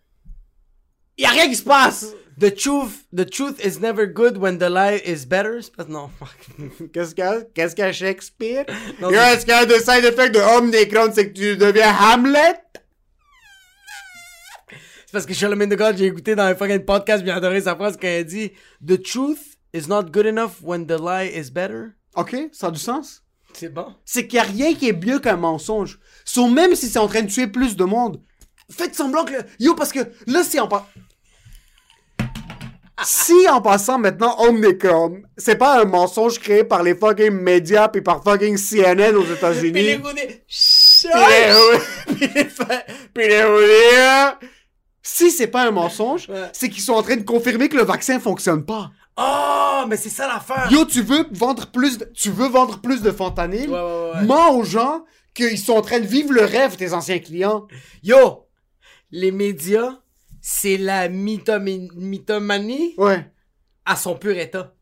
Y 1.18 1.26
a 1.26 1.30
rien 1.30 1.48
qui 1.48 1.56
se 1.56 1.64
passe! 1.64 2.14
The 2.40 2.52
truth, 2.56 3.06
the 3.12 3.26
truth 3.26 3.60
is 3.66 3.80
never 3.82 4.06
good 4.06 4.38
when 4.38 4.60
the 4.60 4.70
lie 4.70 5.02
is 5.06 5.26
better. 5.26 5.60
Pas- 5.76 5.88
Non. 5.90 6.10
Qu'est-ce 6.94 7.14
qu'il 7.14 7.24
y 7.26 7.28
a? 7.28 7.42
Qu'est-ce 7.54 7.76
qu'il 7.76 7.84
y 7.84 7.88
a 7.88 7.92
Shakespeare? 7.92 8.66
Non, 9.02 9.10
yo, 9.10 9.18
c'est- 9.18 9.34
est-ce 9.34 9.46
qu'il 9.46 9.54
y 9.54 9.58
a 9.58 9.66
des 9.66 9.80
side 9.80 10.06
effects 10.06 10.34
de 10.34 10.40
Omnicron, 10.40 11.12
c'est 11.14 11.34
que 11.34 11.38
tu 11.38 11.58
deviens 11.58 11.94
Hamlet? 11.94 12.62
C'est 15.06 15.14
parce 15.14 15.26
que 15.26 15.34
Charlemagne 15.34 15.70
de 15.70 15.76
God, 15.76 15.98
j'ai 15.98 16.06
écouté 16.06 16.36
dans 16.36 16.44
un 16.44 16.56
fucking 16.56 16.86
podcast, 16.86 17.24
j'ai 17.26 17.32
adoré 17.32 17.62
sa 17.62 17.76
phrase 17.76 17.98
quand 18.00 18.08
elle 18.08 18.26
dit 18.26 18.52
The 18.86 19.02
truth 19.02 19.58
is 19.74 19.88
not 19.88 20.04
good 20.04 20.28
enough 20.28 20.62
when 20.62 20.86
the 20.86 21.00
lie 21.00 21.32
is 21.36 21.50
better. 21.52 21.94
Ok, 22.16 22.36
ça 22.52 22.68
a 22.68 22.72
du 22.72 22.80
sens. 22.80 23.24
C'est 23.54 23.70
bon. 23.74 23.96
c'est 24.06 24.28
qu'il 24.28 24.40
n'y 24.40 24.46
a 24.46 24.50
rien 24.50 24.74
qui 24.76 24.88
est 24.90 24.94
mieux 25.06 25.20
qu'un 25.20 25.36
mensonge. 25.36 26.00
So, 26.24 26.48
même 26.48 26.76
si 26.76 26.88
c'est 26.88 27.00
en 27.00 27.08
train 27.08 27.24
de 27.24 27.30
tuer 27.32 27.48
plus 27.48 27.76
de 27.76 27.84
monde, 27.84 28.22
faites 28.72 28.94
semblant 28.96 29.26
que... 29.26 29.34
le- 29.34 29.44
Yo, 29.60 29.74
parce 29.74 29.92
que 29.92 30.00
là, 30.28 30.44
si 30.44 30.60
en 30.60 30.68
pas... 30.68 30.88
Si 33.04 33.48
en 33.50 33.62
passant 33.62 33.98
maintenant 33.98 34.36
Omnicron, 34.40 35.22
c'est 35.38 35.56
pas 35.56 35.82
un 35.82 35.86
mensonge 35.86 36.40
créé 36.40 36.64
par 36.64 36.84
les 36.84 36.96
fucking 36.96 37.32
médias 37.32 37.88
puis 37.88 38.02
par 38.02 38.24
fucking 38.24 38.58
CNN 38.58 39.16
aux 39.16 39.26
États-Unis. 39.26 39.72
Puis 39.72 39.84
les- 39.84 40.00
puis 43.14 43.28
les 43.28 43.40
Si 45.02 45.32
c'est 45.32 45.48
pas 45.48 45.64
un 45.68 45.72
mensonge, 45.72 46.30
Ouais. 46.30 46.50
c'est 46.54 46.70
qu'ils 46.70 46.84
sont 46.84 46.94
en 46.94 47.02
train 47.02 47.16
de 47.16 47.24
confirmer 47.24 47.68
que 47.70 47.78
le 47.78 47.84
vaccin 47.84 48.20
fonctionne 48.20 48.64
pas. 48.66 48.92
Oh, 49.18 49.86
mais 49.88 49.98
c'est 49.98 50.10
ça 50.10 50.28
l'affaire. 50.28 50.68
Yo, 50.72 50.86
tu 50.86 51.02
veux 51.02 51.26
vendre 51.32 51.68
plus 51.72 51.98
de, 51.98 52.06
tu 52.14 52.30
veux 52.30 52.48
vendre 52.48 52.80
plus 52.80 53.02
de 53.02 53.12
fentanyl? 53.12 53.70
Ouais, 53.70 53.76
ouais, 53.76 54.12
ouais. 54.16 54.26
Mens 54.26 54.52
aux 54.52 54.64
gens 54.64 55.04
qu'ils 55.34 55.58
sont 55.58 55.74
en 55.74 55.82
train 55.82 56.00
de 56.00 56.06
vivre 56.06 56.32
le 56.32 56.44
rêve, 56.46 56.76
tes 56.78 56.94
anciens 56.94 57.20
clients. 57.20 57.68
Yo, 58.04 58.46
les 59.12 59.32
médias, 59.32 59.98
c'est 60.42 60.78
la 60.78 61.10
mythomanie, 61.10 62.94
Ouais. 62.98 63.26
à 63.86 63.96
son 63.96 64.16
pur 64.16 64.38
état. 64.38 64.74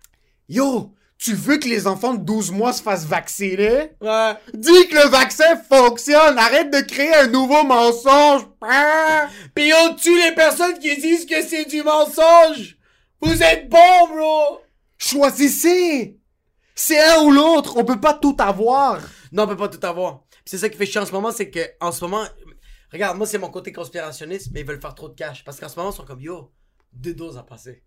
Yo, 0.50 0.94
tu 1.18 1.34
veux 1.34 1.58
que 1.58 1.68
les 1.68 1.88
enfants 1.88 2.14
de 2.14 2.24
12 2.24 2.52
mois 2.52 2.74
se 2.74 2.82
fassent 2.82 3.06
vacciner? 3.06 3.92
Ouais. 4.02 4.34
Dis 4.54 4.88
que 4.88 4.96
le 4.96 5.10
vaccin 5.10 5.58
fonctionne! 5.70 6.38
Arrête 6.38 6.72
de 6.72 6.80
créer 6.82 7.14
un 7.16 7.28
nouveau 7.28 7.64
mensonge! 7.64 8.44
Ah! 8.62 9.28
Pis 9.56 9.72
on 9.74 9.96
tue 9.96 10.22
les 10.22 10.34
personnes 10.34 10.78
qui 10.80 10.96
disent 10.98 11.26
que 11.26 11.42
c'est 11.42 11.66
du 11.66 11.82
mensonge? 11.84 12.78
Vous 13.22 13.42
êtes 13.42 13.68
bon, 13.70 14.08
bro. 14.10 14.60
Choisissez! 14.98 16.18
C'est 16.76 17.00
un 17.02 17.24
ou 17.24 17.32
l'autre, 17.32 17.76
on 17.78 17.84
peut 17.84 18.00
pas 18.00 18.14
tout 18.14 18.36
avoir. 18.40 19.02
Non, 19.32 19.44
on 19.44 19.48
peut 19.48 19.58
pas 19.58 19.68
tout 19.70 19.86
avoir. 19.86 20.22
C'est 20.46 20.60
ça 20.60 20.70
qui 20.70 20.78
fait 20.78 20.86
chier 20.86 21.02
en 21.02 21.06
ce 21.06 21.12
moment, 21.12 21.32
c'est 21.32 21.50
que 21.50 21.60
en 21.82 21.92
ce 21.92 22.02
moment, 22.06 22.24
Regarde, 22.92 23.18
moi, 23.18 23.28
c'est 23.28 23.38
mon 23.38 23.50
côté 23.50 23.72
conspirationniste, 23.72 24.50
mais 24.54 24.62
ils 24.62 24.66
veulent 24.66 24.82
faire 24.82 24.96
trop 24.96 25.10
de 25.10 25.16
cash. 25.16 25.44
Parce 25.44 25.60
qu'en 25.60 25.70
ce 25.70 25.76
moment, 25.76 25.92
ils 25.92 25.96
sont 25.96 26.06
comme, 26.06 26.22
yo, 26.22 26.52
deux 26.94 27.14
doses 27.14 27.38
à 27.38 27.44
passer. 27.44 27.84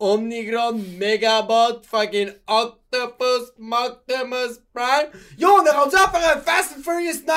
Omnicron, 0.00 0.80
Megabot, 0.96 1.82
fucking 1.82 2.30
Octopus, 2.46 3.52
Moctomus 3.58 4.60
Prime. 4.72 5.10
Yo, 5.38 5.48
on 5.48 5.64
est 5.64 5.70
rendu 5.70 5.96
à 5.96 6.08
faire 6.08 6.36
un 6.36 6.40
Fast 6.40 6.76
and 6.76 6.82
Furious 6.82 7.24
9 7.26 7.36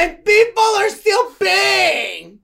and 0.00 0.14
people 0.24 0.78
are 0.78 0.88
still 0.88 1.36
paying! 1.38 2.38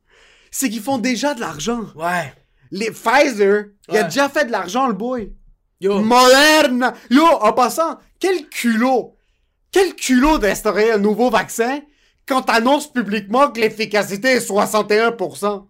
C'est 0.50 0.68
qu'ils 0.68 0.82
font 0.82 0.98
déjà 0.98 1.32
de 1.34 1.40
l'argent. 1.40 1.86
Ouais. 1.94 2.34
Les 2.70 2.90
Pfizer, 2.90 3.66
il 3.88 3.96
a 3.96 4.02
déjà 4.02 4.28
fait 4.28 4.44
de 4.44 4.52
l'argent, 4.52 4.88
le 4.88 4.94
boy. 4.94 5.32
Yo. 5.80 6.00
Moderne. 6.00 6.92
Yo, 7.10 7.24
en 7.24 7.52
passant, 7.52 7.98
quel 8.18 8.48
culot. 8.48 9.16
Quel 9.70 9.94
culot 9.94 10.38
d'instaurer 10.38 10.92
un 10.92 10.98
nouveau 10.98 11.30
vaccin 11.30 11.80
quand 12.26 12.42
t'annonces 12.42 12.92
publiquement 12.92 13.50
que 13.50 13.60
l'efficacité 13.60 14.28
est 14.32 14.48
61%. 14.48 15.66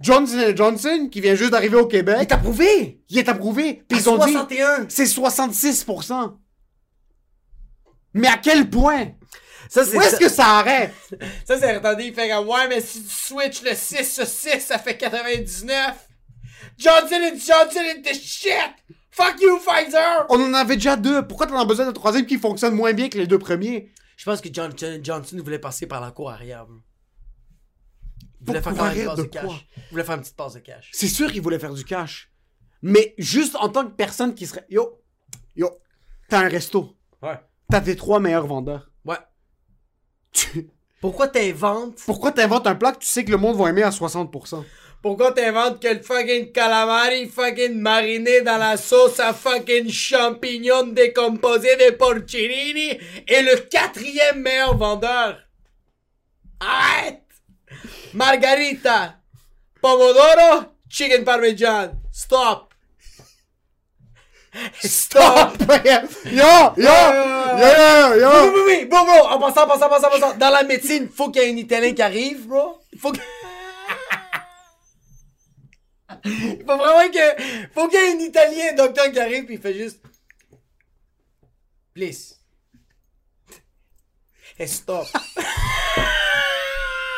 Johnson 0.00 0.52
Johnson, 0.54 1.08
qui 1.10 1.20
vient 1.20 1.34
juste 1.34 1.50
d'arriver 1.50 1.76
au 1.76 1.86
Québec, 1.86 2.18
Il 2.20 2.26
t'a 2.28 2.36
prouvé! 2.36 3.00
il 3.08 3.18
est 3.18 3.28
approuvé. 3.28 3.82
Puis 3.88 3.98
ils 3.98 4.08
ont 4.08 4.24
dit, 4.24 4.32
61! 4.32 4.86
c'est 4.88 5.04
66%. 5.04 6.36
Mais 8.14 8.28
à 8.28 8.36
quel 8.36 8.70
point? 8.70 9.08
Ça, 9.68 9.82
Où 9.84 10.00
est-ce 10.00 10.16
que 10.16 10.28
ça 10.28 10.58
arrête? 10.58 10.92
Ça, 11.46 11.56
c'est 11.58 11.70
attendez, 11.70 12.06
il 12.06 12.14
fait 12.14 12.28
comme 12.28 12.48
ouais, 12.48 12.66
mais 12.68 12.80
si 12.80 13.02
tu 13.04 13.08
switches 13.14 13.62
le 13.62 13.74
6 13.74 14.14
sur 14.14 14.26
6, 14.26 14.60
ça 14.60 14.78
fait 14.78 14.96
99. 14.96 15.94
Johnson 16.76 17.20
Johnson 17.34 17.80
is 17.96 18.02
the 18.02 18.14
shit! 18.14 18.54
Fuck 19.12 19.40
you, 19.40 19.58
Pfizer! 19.58 20.26
On 20.28 20.40
en 20.40 20.54
avait 20.54 20.74
déjà 20.76 20.96
deux. 20.96 21.26
Pourquoi 21.26 21.46
t'en 21.46 21.58
as 21.58 21.64
besoin 21.64 21.86
d'un 21.86 21.92
troisième 21.92 22.26
qui 22.26 22.38
fonctionne 22.38 22.74
moins 22.74 22.92
bien 22.92 23.08
que 23.08 23.18
les 23.18 23.26
deux 23.28 23.38
premiers? 23.38 23.90
Je 24.20 24.26
pense 24.26 24.42
que 24.42 24.52
Johnson 24.52 25.00
Johnson 25.02 25.38
voulait 25.42 25.58
passer 25.58 25.86
par 25.86 25.98
la 26.02 26.10
cour 26.10 26.30
arrière. 26.30 26.66
bro. 26.66 26.76
Il 28.42 28.46
voulait 28.48 28.60
Pour 28.60 28.72
faire 28.72 28.78
quand 28.78 28.88
même 28.90 28.98
une 28.98 29.06
passe 29.06 29.18
de 29.18 29.24
cash. 29.24 29.66
Il 29.78 29.82
voulait 29.92 30.04
faire 30.04 30.14
une 30.16 30.20
petite 30.20 30.36
passe 30.36 30.52
de 30.52 30.58
cash. 30.58 30.90
C'est 30.92 31.08
sûr 31.08 31.32
qu'il 31.32 31.40
voulait 31.40 31.58
faire 31.58 31.72
du 31.72 31.84
cash. 31.86 32.30
Mais 32.82 33.14
juste 33.16 33.56
en 33.56 33.70
tant 33.70 33.86
que 33.86 33.92
personne 33.94 34.34
qui 34.34 34.46
serait. 34.46 34.66
Yo, 34.68 35.02
yo, 35.56 35.70
t'as 36.28 36.40
un 36.44 36.48
resto. 36.50 36.98
Ouais. 37.22 37.40
T'as 37.70 37.80
tes 37.80 37.96
trois 37.96 38.20
meilleurs 38.20 38.46
vendeurs. 38.46 38.90
Ouais. 39.06 39.16
Tu- 40.32 40.68
Pourquoi 41.00 41.28
t'inventes? 41.28 41.98
Pourquoi 42.04 42.30
t'inventes 42.30 42.66
un 42.66 42.74
plat 42.74 42.92
que 42.92 42.98
tu 42.98 43.08
sais 43.08 43.24
que 43.24 43.30
le 43.30 43.38
monde 43.38 43.56
va 43.56 43.70
aimer 43.70 43.82
à 43.82 43.90
60%? 43.90 44.64
Pourquoi 45.02 45.32
t'inventes 45.32 45.80
que 45.80 45.88
le 45.88 46.02
fucking 46.02 46.52
calamari 46.52 47.26
fucking 47.26 47.72
mariné 47.72 48.42
dans 48.42 48.58
la 48.58 48.76
sauce 48.76 49.18
à 49.18 49.32
fucking 49.32 49.90
champignons 49.90 50.88
décomposés 50.88 51.76
de 51.76 51.92
porcellini 51.92 52.98
est 53.26 53.42
le 53.42 53.60
quatrième 53.70 54.42
meilleur 54.42 54.76
vendeur? 54.76 55.38
Arrête! 56.60 57.22
Margarita, 58.12 59.14
pomodoro, 59.80 60.64
chicken 60.90 61.24
parmesan. 61.24 61.92
Stop! 62.12 62.69
Stop! 64.82 65.58
yo, 65.68 66.00
yo, 66.24 66.74
yo, 66.76 66.76
yo, 66.76 66.92
Oui, 67.54 68.20
yo. 68.20 68.52
oui, 68.52 68.60
oui, 68.66 68.84
bro, 68.86 69.04
bro, 69.04 69.28
en 69.28 69.38
passant, 69.38 69.64
en 69.64 69.68
passant, 69.68 69.86
en 69.86 69.88
passant, 69.90 70.08
en 70.08 70.10
passant. 70.10 70.36
Dans 70.38 70.50
la 70.50 70.64
médecine, 70.64 71.08
faut 71.08 71.30
qu'il 71.30 71.42
y 71.42 71.44
ait 71.46 71.52
un 71.52 71.56
Italien 71.56 71.94
qui 71.94 72.02
arrive, 72.02 72.46
bro. 72.48 72.80
Faut 72.98 73.12
que... 73.12 73.20
Il 76.24 76.64
faut 76.66 76.76
vraiment 76.76 77.10
que... 77.10 77.42
Faut 77.72 77.88
qu'il 77.88 78.00
y 78.00 78.02
ait 78.02 78.12
un 78.12 78.18
Italien, 78.18 78.72
docteur, 78.74 79.12
qui 79.12 79.20
arrive, 79.20 79.44
puis 79.44 79.54
il 79.54 79.60
fait 79.60 79.74
juste... 79.74 80.00
Please. 81.94 82.36
Et 84.58 84.66
stop. 84.66 85.06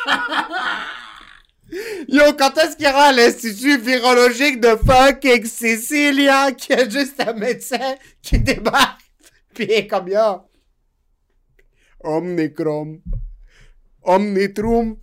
Yo, 2.07 2.35
quand 2.35 2.57
est-ce 2.59 2.77
qu'il 2.77 2.85
y 2.85 2.89
aura 2.89 3.13
l'institut 3.13 3.79
virologique 3.79 4.61
de 4.61 4.77
fucking 4.77 5.47
Sicilia 5.47 6.53
qui 6.53 6.73
a 6.75 6.87
juste 6.87 7.19
un 7.21 7.33
médecin 7.33 7.97
qui 8.21 8.39
débarque? 8.39 9.01
Pis 9.55 9.63
est 9.63 9.87
comme 9.87 10.09
yo. 10.09 10.43
Omnicrom. 12.01 13.01
Omnitrum. 14.03 14.97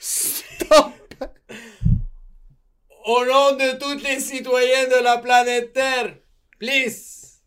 Stop. 0.00 0.94
Au 3.06 3.24
nom 3.24 3.56
de 3.56 3.78
tous 3.78 4.02
les 4.04 4.20
citoyens 4.20 4.86
de 4.88 5.02
la 5.02 5.18
planète 5.18 5.72
Terre, 5.72 6.14
please. 6.58 7.40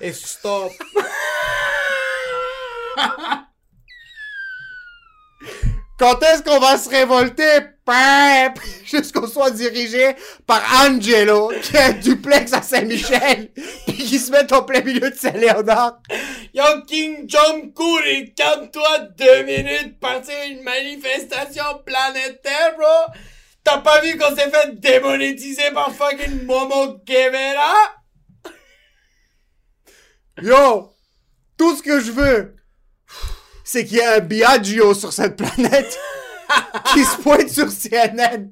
Et 0.00 0.12
stop. 0.12 0.72
Quand 5.98 6.22
est-ce 6.22 6.44
qu'on 6.44 6.60
va 6.60 6.78
se 6.78 6.88
révolter? 6.88 7.60
Pep! 7.84 8.60
Jusqu'on 8.84 9.26
soit 9.26 9.50
dirigé 9.50 10.14
par 10.46 10.62
Angelo, 10.84 11.50
qui 11.60 11.76
a 11.76 11.86
un 11.86 11.92
duplex 11.92 12.52
à 12.52 12.62
Saint-Michel, 12.62 13.50
pis 13.86 13.94
qui 13.96 14.18
se 14.18 14.30
met 14.30 14.52
en 14.52 14.62
plein 14.62 14.80
milieu 14.82 15.10
de 15.10 15.16
Saint-Léonard. 15.16 16.00
Yo, 16.54 16.62
King 16.86 17.28
Jong-un, 17.28 18.26
calme-toi 18.36 18.98
deux 19.16 19.42
minutes, 19.42 19.98
partir 19.98 20.36
une 20.48 20.62
manifestation 20.62 21.64
planétaire, 21.84 22.76
bro. 22.76 23.14
T'as 23.64 23.78
pas 23.78 24.00
vu 24.00 24.16
qu'on 24.16 24.36
s'est 24.36 24.50
fait 24.50 24.78
démonétiser 24.78 25.72
par 25.72 25.92
fucking 25.92 26.44
Momo 26.44 27.00
Guevara? 27.04 27.74
Yo! 30.40 30.92
Tout 31.56 31.74
ce 31.74 31.82
que 31.82 31.98
je 31.98 32.12
veux, 32.12 32.54
c'est 33.68 33.84
qu'il 33.84 33.98
y 33.98 34.00
ait 34.00 34.06
un 34.06 34.20
Biagio 34.20 34.94
sur 34.94 35.12
cette 35.12 35.36
planète 35.36 35.98
qui 36.94 37.04
se 37.04 37.18
pointe 37.18 37.50
sur 37.50 37.68
CNN, 37.68 38.48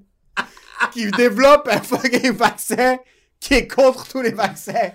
qui 0.92 1.10
développe 1.10 1.66
un 1.72 1.80
fucking 1.80 2.32
vaccin 2.32 2.98
qui 3.40 3.54
est 3.54 3.66
contre 3.66 4.06
tous 4.08 4.20
les 4.20 4.32
vaccins, 4.32 4.90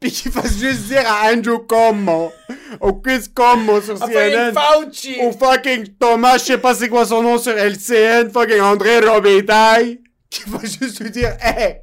puis 0.00 0.10
qui 0.10 0.30
fasse 0.30 0.56
juste 0.56 0.84
dire 0.84 1.04
à 1.06 1.30
Andrew 1.30 1.58
Como, 1.58 2.32
au 2.80 2.94
Chris 2.94 3.26
Como 3.34 3.82
sur 3.82 3.98
CNN, 3.98 4.54
Fauci. 4.54 5.18
au 5.20 5.32
fucking 5.32 5.88
Thomas, 5.98 6.38
je 6.38 6.44
sais 6.44 6.58
pas 6.58 6.74
c'est 6.74 6.88
quoi 6.88 7.04
son 7.04 7.22
nom 7.22 7.36
sur 7.36 7.52
LCN, 7.52 8.30
fucking 8.30 8.60
André 8.60 9.00
Robitaille, 9.00 10.00
qui 10.30 10.44
va 10.46 10.60
juste 10.60 11.00
lui 11.00 11.10
dire, 11.10 11.36
hey, 11.38 11.82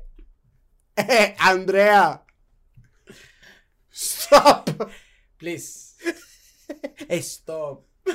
hey, 0.98 1.36
Andrea, 1.48 2.26
stop! 3.92 4.72
Please. 5.38 5.83
Et 7.10 7.22
stop. 7.22 7.86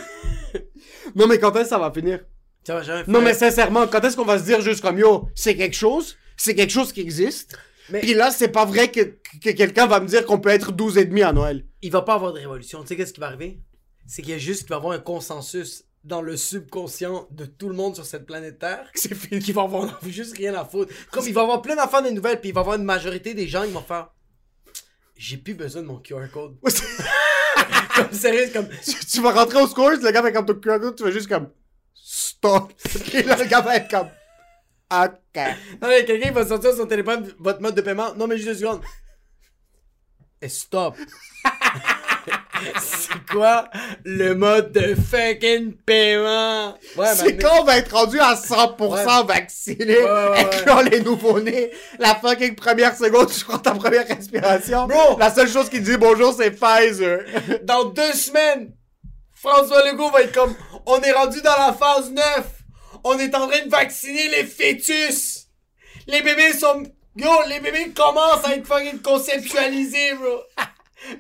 Non, 1.14 1.26
mais 1.26 1.38
quand 1.38 1.52
est-ce 1.56 1.62
que 1.64 1.68
ça 1.70 1.78
va 1.78 1.90
finir? 1.92 2.20
Ça 2.64 2.74
va 2.74 2.82
jamais 2.82 3.04
Non, 3.06 3.20
mais 3.20 3.34
sincèrement, 3.34 3.86
quand 3.86 4.00
est-ce 4.04 4.16
qu'on 4.16 4.24
va 4.24 4.38
se 4.38 4.44
dire 4.44 4.60
juste 4.60 4.80
comme 4.82 4.98
yo, 4.98 5.28
c'est 5.34 5.56
quelque 5.56 5.74
chose, 5.76 6.16
c'est 6.36 6.54
quelque 6.54 6.70
chose 6.72 6.92
qui 6.92 7.00
existe, 7.00 7.58
Mais- 7.90 8.00
puis 8.00 8.14
là, 8.14 8.30
c'est 8.30 8.48
pas 8.48 8.64
vrai 8.64 8.90
que, 8.90 9.00
que 9.42 9.50
quelqu'un 9.50 9.86
va 9.86 10.00
me 10.00 10.06
dire 10.06 10.24
qu'on 10.26 10.38
peut 10.38 10.50
être 10.50 10.72
12 10.72 10.98
et 10.98 11.04
demi 11.06 11.22
à 11.22 11.32
Noël. 11.32 11.64
il 11.82 11.90
va 11.90 12.02
pas 12.02 12.14
avoir 12.14 12.32
de 12.32 12.38
révolution. 12.38 12.82
Tu 12.82 12.88
sais 12.88 12.96
qu'est-ce 12.96 13.12
qui 13.14 13.20
va 13.20 13.26
arriver? 13.28 13.60
C'est 14.06 14.22
qu'il 14.22 14.32
y 14.32 14.34
a 14.34 14.38
juste 14.38 14.60
qu'il 14.62 14.70
va 14.70 14.76
avoir 14.76 14.92
un 14.92 14.98
consensus 14.98 15.84
dans 16.04 16.22
le 16.22 16.36
subconscient 16.36 17.26
de 17.30 17.44
tout 17.44 17.68
le 17.68 17.74
monde 17.74 17.94
sur 17.94 18.06
cette 18.06 18.24
planète 18.26 18.58
Terre. 18.58 18.88
C'est 18.94 19.14
fini. 19.14 19.40
Qui 19.40 19.52
va 19.52 19.62
avoir 19.62 19.98
juste 20.06 20.36
rien 20.36 20.54
à 20.54 20.64
foutre. 20.64 20.92
Comme 21.10 21.26
il 21.26 21.34
va 21.34 21.42
avoir 21.42 21.60
plein 21.62 21.76
d'enfants 21.76 22.02
des 22.02 22.12
nouvelles, 22.12 22.40
puis 22.40 22.50
il 22.50 22.54
va 22.54 22.60
avoir 22.60 22.76
une 22.76 22.84
majorité 22.84 23.34
des 23.34 23.48
gens 23.48 23.64
qui 23.64 23.72
vont 23.72 23.82
faire. 23.82 24.08
J'ai 25.16 25.36
plus 25.36 25.54
besoin 25.54 25.82
de 25.82 25.86
mon 25.88 25.98
QR 25.98 26.26
code. 26.32 26.56
comme 27.96 28.12
sérieux, 28.12 28.50
comme. 28.52 28.68
tu, 28.68 29.06
tu 29.06 29.20
vas 29.20 29.32
rentrer 29.32 29.60
au 29.60 29.66
scores, 29.66 29.90
le 29.90 30.10
gars 30.10 30.22
fait 30.22 30.32
comme 30.32 30.46
ton 30.46 30.54
QR 30.54 30.78
code, 30.80 30.96
tu 30.96 31.04
vas 31.04 31.10
juste 31.10 31.28
comme 31.28 31.50
stop. 31.94 32.72
Et 33.12 33.22
là, 33.22 33.36
le 33.36 33.44
gars 33.44 33.60
va 33.60 33.76
être 33.76 33.90
comme 33.90 34.08
ok. 34.90 35.36
Non, 35.82 35.88
mais 35.88 36.04
quelqu'un 36.04 36.32
va 36.32 36.46
sortir 36.46 36.72
son 36.74 36.86
téléphone, 36.86 37.32
votre 37.38 37.60
mode 37.60 37.74
de 37.74 37.80
paiement. 37.80 38.14
Non, 38.14 38.26
mais 38.26 38.36
juste 38.36 38.48
deux 38.48 38.54
secondes. 38.54 38.82
Et 40.40 40.48
stop. 40.48 40.96
C'est 42.80 43.26
quoi 43.30 43.68
le 44.04 44.34
mode 44.34 44.72
de 44.72 44.94
fucking 44.94 45.74
paiement? 45.84 46.74
Ouais, 46.96 47.06
c'est 47.14 47.24
maintenant- 47.34 47.48
quand 47.50 47.60
on 47.60 47.64
va 47.64 47.76
être 47.78 47.94
rendu 47.96 48.18
à 48.20 48.34
100% 48.36 49.20
Ouais. 49.22 49.34
vacciné, 49.34 49.98
Ouais, 49.98 50.38
incluant 50.40 50.80
les 50.80 51.00
nouveaux-nés, 51.00 51.70
la 51.98 52.14
fucking 52.14 52.54
première 52.54 52.96
seconde, 52.96 53.30
tu 53.32 53.44
prends 53.44 53.58
ta 53.58 53.72
première 53.72 54.06
respiration. 54.06 54.86
Bro. 54.86 55.18
La 55.18 55.32
seule 55.34 55.48
chose 55.48 55.68
qui 55.68 55.80
dit 55.80 55.96
bonjour, 55.96 56.34
c'est 56.34 56.50
Pfizer. 56.50 57.20
Dans 57.64 57.84
deux 57.84 58.12
semaines, 58.12 58.72
François 59.34 59.84
Legault 59.90 60.10
va 60.10 60.22
être 60.22 60.32
comme 60.34 60.54
on 60.86 61.00
est 61.00 61.12
rendu 61.12 61.40
dans 61.42 61.56
la 61.56 61.72
phase 61.72 62.10
9. 62.10 62.24
On 63.04 63.18
est 63.18 63.32
en 63.36 63.46
train 63.48 63.64
de 63.64 63.70
vacciner 63.70 64.26
les 64.28 64.44
fœtus. 64.44 65.46
Les 66.08 66.22
bébés 66.22 66.52
sont. 66.54 66.82
Yo, 67.16 67.28
les 67.48 67.60
bébés 67.60 67.90
commencent 67.94 68.44
à 68.44 68.54
être 68.54 68.66
fucking 68.66 69.00
conceptualisés, 69.00 70.14
bro. 70.14 70.40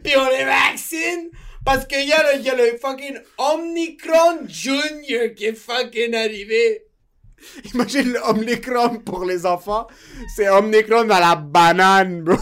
Puis 0.02 0.12
on 0.16 0.28
les 0.30 0.44
vaccine 0.44 1.30
parce 1.64 1.86
qu'il 1.86 2.06
y, 2.06 2.12
a 2.12 2.36
le- 2.36 2.42
y 2.42 2.48
a 2.50 2.54
le 2.54 2.78
fucking 2.78 3.18
Omnicron 3.38 4.46
Junior 4.48 5.34
qui 5.36 5.46
est 5.46 5.54
fucking 5.54 6.14
arrivé. 6.14 6.84
Imagine 7.72 8.14
le 8.14 8.20
Omnicron 8.24 8.98
pour 8.98 9.24
les 9.24 9.46
enfants. 9.46 9.86
C'est 10.34 10.48
Omnicron 10.48 11.08
à 11.08 11.20
la 11.20 11.36
banane, 11.36 12.22
bro. 12.22 12.36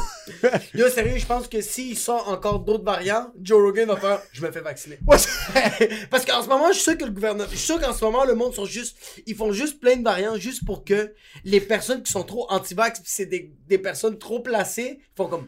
Yo, 0.74 0.88
sérieux, 0.88 1.18
je 1.18 1.26
pense 1.26 1.48
que 1.48 1.60
s'il 1.60 1.98
sort 1.98 2.28
encore 2.30 2.60
d'autres 2.60 2.84
variants, 2.84 3.30
Joe 3.38 3.60
Rogan 3.62 3.88
va 3.88 3.96
faire 3.98 4.22
Je 4.32 4.40
me 4.40 4.50
fais 4.50 4.60
vacciner. 4.62 4.98
Ouais, 5.06 5.18
Parce 6.10 6.24
qu'en 6.24 6.42
ce 6.42 6.48
moment, 6.48 6.68
je 6.68 6.74
suis 6.74 6.82
sûr 6.84 6.96
que 6.96 7.04
le 7.04 7.10
gouvernement. 7.10 7.44
Je 7.50 7.56
suis 7.56 7.66
sûr 7.66 7.78
qu'en 7.80 7.92
ce 7.92 8.02
moment, 8.06 8.24
le 8.24 8.34
monde 8.34 8.54
sont 8.54 8.64
juste. 8.64 8.96
Ils 9.26 9.34
font 9.36 9.52
juste 9.52 9.80
plein 9.80 9.96
de 9.96 10.02
variants 10.02 10.36
juste 10.36 10.64
pour 10.64 10.82
que 10.82 11.12
les 11.44 11.60
personnes 11.60 12.02
qui 12.02 12.10
sont 12.10 12.22
trop 12.24 12.46
anti-vax, 12.50 13.02
c'est 13.04 13.26
des, 13.26 13.52
des 13.68 13.78
personnes 13.78 14.18
trop 14.18 14.40
placées, 14.40 15.00
font 15.14 15.28
comme. 15.28 15.46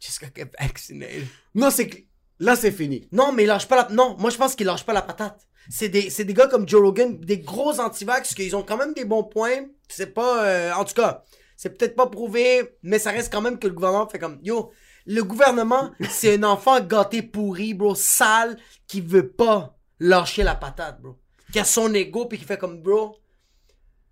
Jusqu'à 0.00 0.26
get 0.34 0.50
vaccinated. 0.60 1.26
non, 1.54 1.70
c'est 1.70 1.88
que 1.88 1.96
là, 2.38 2.54
c'est 2.56 2.72
fini. 2.72 3.08
Non, 3.12 3.32
mais 3.32 3.44
ils 3.44 3.46
lâchent 3.46 3.68
pas 3.68 3.76
la. 3.76 3.88
Non, 3.94 4.16
moi 4.18 4.30
je 4.30 4.36
pense 4.36 4.54
qu'ils 4.54 4.66
lâchent 4.66 4.84
pas 4.84 4.92
la 4.92 5.02
patate. 5.02 5.46
C'est 5.68 5.88
des, 5.88 6.10
c'est 6.10 6.24
des 6.24 6.34
gars 6.34 6.46
comme 6.46 6.68
Joe 6.68 6.80
Rogan, 6.80 7.18
des 7.18 7.38
gros 7.38 7.80
anti-vax, 7.80 8.34
qu'ils 8.34 8.54
ont 8.54 8.62
quand 8.62 8.76
même 8.76 8.94
des 8.94 9.04
bons 9.04 9.24
points. 9.24 9.66
C'est 9.88 10.14
pas. 10.14 10.44
euh, 10.46 10.72
en 10.72 10.84
tout 10.84 10.94
cas, 10.94 11.24
c'est 11.56 11.76
peut-être 11.76 11.96
pas 11.96 12.06
prouvé, 12.06 12.76
mais 12.82 12.98
ça 12.98 13.10
reste 13.10 13.32
quand 13.32 13.40
même 13.40 13.58
que 13.58 13.66
le 13.66 13.74
gouvernement 13.74 14.08
fait 14.08 14.18
comme. 14.18 14.38
Yo, 14.42 14.70
le 15.06 15.22
gouvernement, 15.22 15.90
c'est 16.10 16.36
un 16.36 16.42
enfant 16.44 16.80
gâté 16.80 17.22
pourri, 17.22 17.74
bro, 17.74 17.94
sale, 17.94 18.58
qui 18.86 19.00
veut 19.00 19.28
pas 19.28 19.76
lâcher 19.98 20.42
la 20.42 20.54
patate, 20.54 21.00
bro. 21.00 21.16
Qui 21.52 21.58
a 21.58 21.64
son 21.64 21.92
ego, 21.94 22.26
puis 22.26 22.38
qui 22.38 22.44
fait 22.44 22.58
comme, 22.58 22.82
bro, 22.82 23.16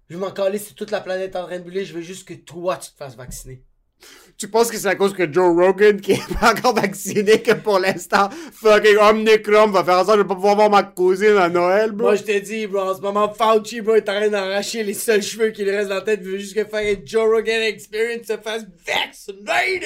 je 0.08 0.16
m'en 0.16 0.30
calais 0.30 0.58
si 0.58 0.74
toute 0.74 0.90
la 0.90 1.00
planète 1.00 1.36
en 1.36 1.46
train 1.46 1.58
de 1.58 1.62
brûler, 1.64 1.84
je 1.84 1.94
veux 1.94 2.00
juste 2.00 2.26
que 2.26 2.34
toi, 2.34 2.76
tu 2.76 2.90
te 2.90 2.96
fasses 2.96 3.16
vacciner. 3.16 3.62
Tu 4.36 4.48
penses 4.48 4.70
que 4.70 4.76
c'est 4.76 4.88
à 4.88 4.96
cause 4.96 5.14
que 5.14 5.32
Joe 5.32 5.54
Rogan, 5.54 6.00
qui 6.00 6.12
est 6.12 6.38
pas 6.40 6.52
encore 6.52 6.74
vacciné, 6.74 7.40
que 7.40 7.52
pour 7.52 7.78
l'instant, 7.78 8.28
fucking 8.52 8.96
Omnicron 8.96 9.68
va 9.68 9.84
faire 9.84 10.00
en 10.00 10.04
sorte 10.04 10.18
vais 10.18 10.24
pas 10.24 10.34
pouvoir 10.34 10.56
voir 10.56 10.70
ma 10.70 10.82
cousine 10.82 11.36
à 11.36 11.48
Noël, 11.48 11.92
bro? 11.92 12.08
Moi, 12.08 12.16
je 12.16 12.24
te 12.24 12.38
dis, 12.40 12.66
bro, 12.66 12.80
en 12.80 12.96
ce 12.96 13.00
moment, 13.00 13.32
Fauci, 13.32 13.80
bro, 13.80 13.94
est 13.94 14.08
en 14.08 14.14
train 14.14 14.28
d'arracher 14.28 14.82
les 14.82 14.94
seuls 14.94 15.22
cheveux 15.22 15.50
qui 15.50 15.62
lui 15.62 15.70
restent 15.70 15.88
dans 15.88 15.96
la 15.96 16.00
tête. 16.02 16.20
Il 16.22 16.30
veut 16.30 16.38
juste 16.38 16.54
que 16.54 16.64
fucking 16.64 17.02
Joe 17.06 17.30
Rogan 17.30 17.62
Experience 17.62 18.26
se 18.26 18.36
fasse 18.36 18.64
vaccinated. 18.84 19.84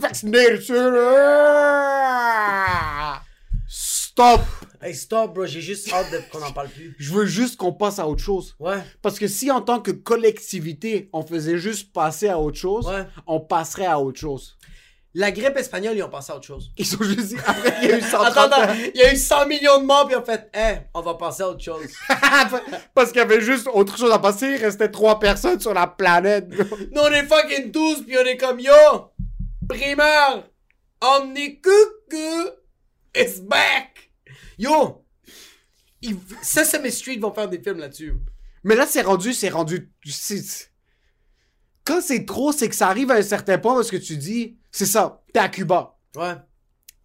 Vaccinated. 0.00 0.62
Stop! 3.68 4.40
Hey, 4.82 4.94
stop, 4.94 5.34
bro, 5.34 5.46
j'ai 5.46 5.60
juste 5.60 5.92
hâte 5.92 6.10
de- 6.12 6.20
qu'on 6.30 6.42
en 6.44 6.52
parle 6.52 6.68
plus. 6.68 6.94
Je 6.98 7.12
veux 7.12 7.26
juste 7.26 7.56
qu'on 7.56 7.72
passe 7.72 7.98
à 7.98 8.06
autre 8.06 8.22
chose. 8.22 8.54
Ouais, 8.58 8.78
Parce 9.02 9.18
que 9.18 9.26
si 9.28 9.50
en 9.50 9.60
tant 9.60 9.80
que 9.80 9.90
collectivité, 9.90 11.08
on 11.12 11.22
faisait 11.22 11.58
juste 11.58 11.92
passer 11.92 12.28
à 12.28 12.38
autre 12.38 12.58
chose, 12.58 12.86
Ouais. 12.86 13.04
on 13.26 13.40
passerait 13.40 13.86
à 13.86 13.98
autre 14.00 14.18
chose. 14.20 14.56
la 15.18 15.32
grippe 15.32 15.56
espagnole, 15.56 15.96
ils 15.96 16.02
ont 16.02 16.10
passé 16.10 16.30
à 16.30 16.36
autre 16.36 16.44
chose. 16.44 16.70
Ils 16.76 16.84
sont 16.84 17.02
juste 17.02 17.28
dit, 17.28 17.36
après 17.46 17.72
il 17.82 17.88
y 17.88 17.92
a 17.94 17.96
eu 17.98 18.02
130 18.02 18.26
Attends, 18.36 18.52
attends, 18.60 18.74
il 18.94 19.00
y 19.00 19.02
a 19.02 19.14
eu 19.14 19.16
100 19.16 19.46
millions 19.46 19.80
de 19.80 19.86
morts, 19.86 20.06
puis 20.06 20.14
en 20.14 20.22
fait, 20.22 20.50
hey, 20.52 20.80
on 20.92 21.00
va 21.00 21.14
passer 21.14 21.42
à 21.42 21.48
autre 21.48 21.62
chose. 21.64 21.86
Parce 22.94 23.12
qu'il 23.12 23.18
y 23.20 23.22
avait 23.22 23.40
juste 23.40 23.66
autre 23.72 23.96
chose 23.96 24.12
à 24.12 24.18
passer, 24.18 24.46
il 24.46 24.56
restait 24.62 24.90
trois 24.90 25.18
personnes 25.18 25.58
sur 25.58 25.72
la 25.72 25.86
planète. 25.86 26.48
Nous, 26.92 27.00
on 27.00 27.10
est 27.10 27.22
fucking 27.24 27.70
12, 27.70 28.02
puis 28.06 28.14
on 28.22 28.26
est 28.26 28.36
comme, 28.36 28.60
yo, 28.60 28.72
primeur, 29.66 30.44
Omni 31.00 31.62
Coucou 31.62 32.50
is 33.14 33.40
back. 33.40 34.05
Yo, 34.58 35.04
ils- 36.02 36.16
Sesame 36.42 36.90
Street 36.90 37.18
vont 37.18 37.32
faire 37.32 37.48
des 37.48 37.60
films 37.60 37.78
là-dessus. 37.78 38.14
Mais 38.64 38.74
là, 38.74 38.86
c'est 38.86 39.02
rendu, 39.02 39.32
c'est 39.32 39.48
rendu. 39.48 39.90
Quand 41.84 42.00
c'est 42.00 42.24
trop, 42.24 42.52
c'est 42.52 42.68
que 42.68 42.74
ça 42.74 42.88
arrive 42.88 43.10
à 43.10 43.14
un 43.14 43.22
certain 43.22 43.58
point 43.58 43.74
parce 43.74 43.90
que 43.90 43.96
tu 43.96 44.16
dis, 44.16 44.56
c'est 44.72 44.86
ça, 44.86 45.22
t'es 45.32 45.38
à 45.40 45.48
Cuba. 45.48 45.96
Ouais, 46.16 46.34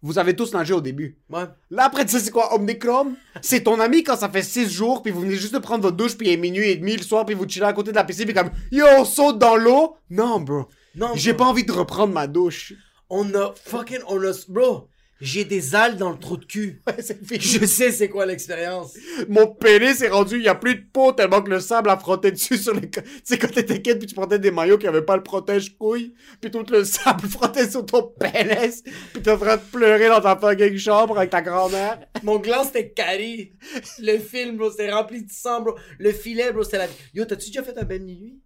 Vous 0.04 0.18
avez 0.18 0.34
tous 0.34 0.52
nagé 0.52 0.74
au 0.74 0.80
début. 0.80 1.18
ouais. 1.30 1.44
Là, 1.70 1.84
après, 1.84 2.04
tu 2.04 2.10
sais, 2.12 2.18
c'est 2.20 2.32
quoi, 2.32 2.52
Omnicron? 2.54 3.14
C'est 3.40 3.62
ton 3.62 3.78
ami 3.78 4.02
quand 4.02 4.16
ça 4.16 4.28
fait 4.28 4.42
6 4.42 4.68
jours, 4.68 5.02
puis 5.02 5.12
vous 5.12 5.20
venez 5.20 5.36
juste 5.36 5.54
de 5.54 5.60
prendre 5.60 5.82
votre 5.82 5.96
douche, 5.96 6.16
puis 6.18 6.26
il 6.28 6.32
est 6.32 6.36
minuit 6.36 6.70
et 6.70 6.76
demi 6.76 6.96
le 6.96 7.02
soir, 7.04 7.24
puis 7.24 7.36
vous 7.36 7.48
chillez 7.48 7.64
à 7.66 7.72
côté 7.72 7.92
de 7.92 7.96
la 7.96 8.02
piscine, 8.02 8.24
puis 8.24 8.34
comme, 8.34 8.50
yo, 8.72 8.84
on 8.98 9.04
saute 9.04 9.38
dans 9.38 9.54
l'eau? 9.54 9.96
Non, 10.10 10.40
bro. 10.40 10.66
Non, 10.96 11.12
J'ai 11.14 11.34
pas 11.34 11.44
envie 11.44 11.64
de 11.64 11.70
reprendre 11.72 12.12
ma 12.12 12.26
douche. 12.26 12.74
On 13.08 13.32
a 13.34 13.54
fucking, 13.64 14.00
on 14.08 14.20
a, 14.24 14.32
bro, 14.48 14.88
j'ai 15.22 15.44
des 15.44 15.76
ailes 15.76 15.96
dans 15.96 16.10
le 16.10 16.18
trou 16.18 16.36
de 16.36 16.44
cul. 16.44 16.82
Je 17.30 17.64
sais 17.64 17.92
c'est 17.92 18.08
quoi 18.08 18.26
l'expérience. 18.26 18.94
Mon 19.28 19.46
pénis 19.46 20.00
est 20.02 20.08
rendu, 20.08 20.36
il 20.36 20.42
y 20.42 20.48
a 20.48 20.56
plus 20.56 20.74
de 20.74 20.84
peau 20.92 21.12
tellement 21.12 21.40
que 21.40 21.50
le 21.50 21.60
sable 21.60 21.90
a 21.90 21.96
frotté 21.96 22.32
dessus 22.32 22.56
sur 22.56 22.74
les. 22.74 22.90
Tu 22.90 23.02
sais, 23.22 23.38
quand 23.38 23.52
t'étais 23.52 23.80
kid, 23.80 23.98
puis 23.98 24.08
tu 24.08 24.16
portais 24.16 24.40
des 24.40 24.50
maillots 24.50 24.78
qui 24.78 24.88
avaient 24.88 25.02
pas 25.02 25.16
le 25.16 25.22
protège-couille, 25.22 26.12
puis 26.40 26.50
tout 26.50 26.66
le 26.70 26.82
sable 26.82 27.20
frottait 27.28 27.70
sur 27.70 27.86
ton 27.86 28.02
pénis, 28.02 28.82
puis 29.12 29.22
t'es 29.22 29.30
en 29.30 29.38
train 29.38 29.58
de 29.58 29.62
pleurer 29.62 30.08
dans 30.08 30.20
ta 30.20 30.36
fucking 30.36 30.76
chambre 30.76 31.16
avec 31.16 31.30
ta 31.30 31.40
grand-mère. 31.40 32.00
Mon 32.24 32.40
gland 32.40 32.64
c'était 32.64 32.90
carré. 32.90 33.52
Le 34.00 34.18
film, 34.18 34.56
bro, 34.56 34.72
c'était 34.72 34.90
rempli 34.90 35.24
de 35.24 35.30
sang, 35.30 35.62
bro. 35.62 35.76
Le 36.00 36.10
filet, 36.10 36.52
bro, 36.52 36.64
c'était 36.64 36.78
la. 36.78 36.88
Yo, 37.14 37.24
t'as-tu 37.24 37.46
déjà 37.50 37.62
fait 37.62 37.78
un 37.78 37.84
bain 37.84 38.00
de 38.00 38.04
minuit? 38.04 38.40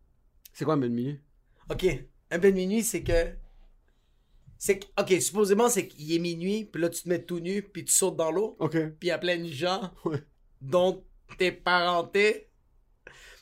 C'est 0.52 0.66
quoi 0.66 0.74
un 0.74 0.76
minuit? 0.76 1.18
Ok, 1.70 1.86
un 2.30 2.38
bain 2.38 2.50
de 2.50 2.56
minuit, 2.56 2.82
c'est 2.82 3.02
que. 3.02 3.45
C'est 4.58 4.78
que. 4.78 4.86
Ok, 5.00 5.20
supposément, 5.20 5.68
c'est 5.68 5.86
qu'il 5.86 6.12
est 6.12 6.18
minuit, 6.18 6.64
puis 6.64 6.80
là, 6.80 6.88
tu 6.88 7.02
te 7.02 7.08
mets 7.08 7.22
tout 7.22 7.40
nu, 7.40 7.62
puis 7.62 7.84
tu 7.84 7.92
sautes 7.92 8.16
dans 8.16 8.30
l'eau, 8.30 8.56
Ok. 8.58 8.72
puis 8.72 8.96
il 9.02 9.08
y 9.08 9.10
a 9.10 9.18
plein 9.18 9.38
de 9.38 9.46
gens 9.48 9.92
Ouais. 10.04 10.22
dont 10.60 11.04
t'es 11.38 11.52
parenté. 11.52 12.50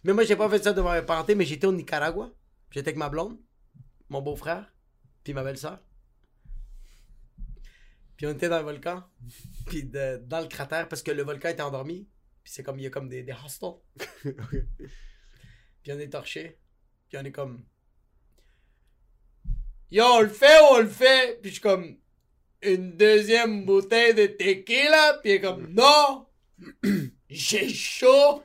Mais 0.03 0.13
moi, 0.13 0.25
j'ai 0.25 0.37
pas 0.37 0.49
fait 0.51 0.63
ça 0.63 0.73
devant 0.73 0.93
mes 0.93 1.03
parentés, 1.03 1.35
mais 1.35 1.45
j'étais 1.45 1.67
au 1.67 1.73
Nicaragua. 1.73 2.31
J'étais 2.71 2.89
avec 2.89 2.99
ma 2.99 3.09
blonde, 3.09 3.39
mon 4.09 4.21
beau-frère, 4.23 4.73
puis 5.23 5.33
ma 5.33 5.43
belle-sœur. 5.45 5.79
Puis 8.17 8.27
on 8.27 8.31
était 8.31 8.49
dans 8.49 8.59
le 8.59 8.65
volcan, 8.65 9.05
puis 9.67 9.85
de- 9.85 10.19
dans 10.27 10.41
le 10.41 10.47
cratère, 10.47 10.89
parce 10.89 11.03
que 11.03 11.11
le 11.11 11.23
volcan 11.23 11.49
était 11.49 11.63
endormi. 11.63 12.09
Puis 12.43 12.53
c'est 12.53 12.63
comme, 12.63 12.79
il 12.79 12.83
y 12.83 12.87
a 12.87 12.91
comme 12.91 13.09
des, 13.09 13.23
des 13.23 13.33
hostels. 13.33 13.81
Puis 15.83 15.93
on 15.93 15.99
est 15.99 16.11
torché. 16.11 16.59
Puis 17.09 17.19
on 17.19 17.25
est 17.25 17.33
comme. 17.33 17.65
Yo, 19.95 20.03
on 20.03 20.23
le 20.23 20.29
fait 20.29 20.61
ou 20.61 20.75
on 20.75 20.81
le 20.81 20.89
fait? 20.89 21.39
Puis 21.41 21.51
je 21.51 21.55
suis 21.55 21.63
comme. 21.63 21.97
Une 22.63 22.97
deuxième 22.97 23.65
bouteille 23.65 24.13
de 24.13 24.27
tequila? 24.27 25.21
Puis 25.23 25.31
il 25.31 25.35
est 25.35 25.41
comme. 25.41 25.73
Non! 25.73 26.27
J'ai 27.31 27.69
chaud! 27.69 28.43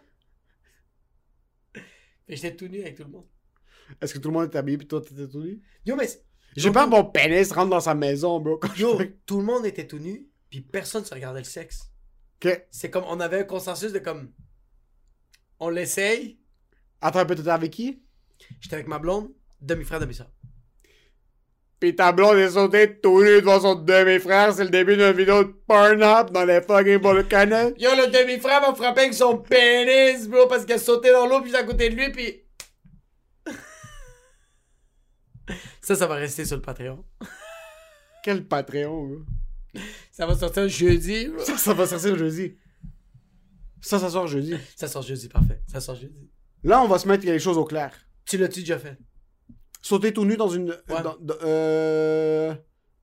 Puis 1.74 2.36
j'étais 2.36 2.56
tout 2.56 2.68
nu 2.68 2.82
avec 2.82 2.98
tout 2.98 3.04
le 3.04 3.10
monde. 3.10 3.26
Est-ce 4.00 4.14
que 4.14 4.20
tout 4.20 4.30
le 4.30 4.36
monde 4.36 4.54
est 4.54 4.56
habillé, 4.56 4.78
puis 4.78 4.86
toi, 4.86 5.02
t'étais 5.02 5.28
tout 5.28 5.42
nu? 5.42 5.60
Yo, 5.88 5.96
mais. 5.96 6.08
J'ai 6.56 6.72
que 6.72 6.88
mon 6.88 7.06
pénis 7.06 7.52
rentre 7.52 7.72
dans 7.72 7.80
sa 7.80 7.96
maison, 7.96 8.40
bro. 8.40 8.58
Quand 8.58 8.72
je 8.76 8.82
Yo, 8.82 9.02
tout 9.26 9.40
le 9.40 9.46
monde 9.46 9.66
était 9.66 9.88
tout 9.88 9.98
nu. 9.98 10.28
Puis 10.52 10.62
personne 10.62 11.04
se 11.04 11.16
regardait 11.16 11.40
le 11.40 11.46
sexe. 11.46 11.92
Ok. 12.46 12.64
C'est 12.70 12.92
comme. 12.92 13.06
On 13.08 13.20
avait 13.20 13.40
un 13.40 13.46
consensus 13.46 13.92
de 13.92 13.98
comme. 13.98 14.32
On 15.60 15.70
l'essaye. 15.70 16.38
Attends 17.02 17.20
un 17.20 17.26
peu, 17.26 17.34
t'étais 17.34 17.50
avec 17.50 17.72
qui? 17.72 18.04
J'étais 18.62 18.76
avec 18.76 18.88
ma 18.88 19.00
blonde, 19.00 19.32
demi-frère, 19.62 20.00
demi-sœur. 20.00 20.30
Pis 21.80 21.96
ta 21.96 22.12
blonde 22.12 22.38
est 22.38 22.50
sautée 22.50 23.00
tout 23.00 23.24
nu 23.24 23.40
devant 23.40 23.62
son 23.62 23.76
demi-frère, 23.76 24.54
c'est 24.54 24.66
le 24.66 24.70
début 24.70 24.98
d'une 24.98 25.14
vidéo 25.14 25.46
de 25.46 25.54
Pornhub 25.66 26.30
dans 26.32 26.44
les 26.44 26.62
fucking 26.62 26.98
volcans. 26.98 27.72
Yo, 27.78 27.92
le 27.96 28.12
demi-frère 28.12 28.60
m'a 28.60 28.76
frappé 28.76 29.02
avec 29.02 29.14
son 29.14 29.38
pénis, 29.38 30.28
bro, 30.28 30.48
parce 30.48 30.66
qu'elle 30.66 30.80
sautait 30.80 31.14
dans 31.14 31.26
l'eau, 31.26 31.42
puis 31.42 31.56
à 31.56 31.64
côté 31.64 31.90
de 31.90 31.96
lui, 31.96 32.12
puis... 32.12 32.44
ça, 35.82 35.96
ça 35.96 36.06
va 36.06 36.16
rester 36.16 36.44
sur 36.44 36.58
le 36.58 36.62
Patreon. 36.62 37.06
Quel 38.26 38.46
Patreon, 38.46 39.08
bro? 39.08 39.22
Ça 40.12 40.26
va 40.26 40.36
sortir 40.36 40.68
jeudi, 40.68 41.30
bro. 41.30 41.40
Ça, 41.46 41.58
ça 41.58 41.74
va 41.74 41.88
sortir 41.88 42.18
jeudi. 42.18 42.58
Ça, 43.80 44.00
ça 44.00 44.10
sort 44.10 44.28
jeudi. 44.28 44.56
Ça 44.76 44.90
sort 44.90 45.04
jeudi, 45.04 45.30
parfait. 45.30 45.62
Ça 45.66 45.80
sort 45.80 45.96
jeudi. 45.96 46.30
Là, 46.62 46.82
on 46.82 46.90
va 46.90 47.00
se 47.00 47.08
mettre 47.08 47.26
les 47.26 47.40
choses 47.40 47.58
au 47.58 47.64
clair. 47.64 47.94
Tu 48.26 48.38
l'as-tu 48.38 48.60
déjà 48.60 48.78
fait? 48.78 48.98
Sauter 49.82 50.14
tout 50.14 50.26
nu 50.26 50.38
dans 50.38 50.50
une... 50.50 50.70
Ouais. 50.90 51.02
dans- 51.04 51.18
dans- 51.20 51.36
euh... 51.44 52.54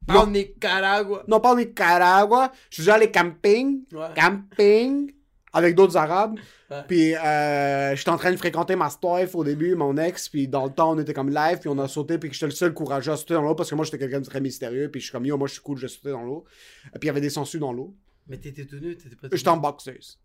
En 0.08 0.26
Nicaragua. 0.28 1.24
Non, 1.26 1.40
pas 1.40 1.52
au 1.52 1.56
Nicaragua. 1.56 2.52
Je 2.70 2.74
suis 2.76 2.82
déjà 2.82 2.94
allé 2.94 3.10
camping. 3.10 3.80
Ouais. 3.92 4.06
Camping. 4.14 5.12
Avec 5.52 5.74
d'autres 5.74 5.96
Arabes. 5.96 6.38
Ouais. 6.70 6.82
Puis, 6.86 7.14
euh, 7.16 7.96
j'étais 7.96 8.10
en 8.10 8.18
train 8.18 8.30
de 8.30 8.36
fréquenter 8.36 8.76
ma 8.76 8.88
wife 9.02 9.34
au 9.34 9.42
début, 9.42 9.74
mon 9.74 9.96
ex. 9.96 10.28
Puis, 10.28 10.46
dans 10.48 10.66
le 10.66 10.70
temps, 10.70 10.92
on 10.92 10.98
était 10.98 11.14
comme 11.14 11.30
live. 11.30 11.58
Puis, 11.60 11.68
on 11.70 11.78
a 11.78 11.88
sauté. 11.88 12.18
Puis, 12.18 12.30
j'étais 12.32 12.46
le 12.46 12.52
seul 12.52 12.74
courageux 12.74 13.10
à 13.12 13.16
sauter 13.16 13.34
dans 13.34 13.42
l'eau. 13.42 13.54
Parce 13.54 13.70
que 13.70 13.74
moi, 13.74 13.84
j'étais 13.84 13.98
quelqu'un 13.98 14.20
de 14.20 14.26
très 14.26 14.40
mystérieux. 14.40 14.90
Puis, 14.90 15.00
je 15.00 15.06
suis 15.06 15.12
comme, 15.12 15.24
yo, 15.24 15.36
moi, 15.38 15.48
je 15.48 15.54
suis 15.54 15.62
cool, 15.62 15.78
je 15.78 15.82
vais 15.82 15.88
sauter 15.88 16.10
dans 16.10 16.22
l'eau. 16.24 16.44
Puis, 16.92 17.00
il 17.02 17.06
y 17.06 17.10
avait 17.10 17.20
des 17.22 17.30
sangsues 17.30 17.58
dans 17.58 17.72
l'eau. 17.72 17.96
Mais 18.28 18.36
t'étais 18.36 18.66
tout 18.66 18.76
nu, 18.78 18.96
t'étais 18.96 19.16
pas 19.16 19.28
tout 19.28 19.36
J'étais 19.36 19.48
en 19.48 19.56
boxeuse. 19.56 20.20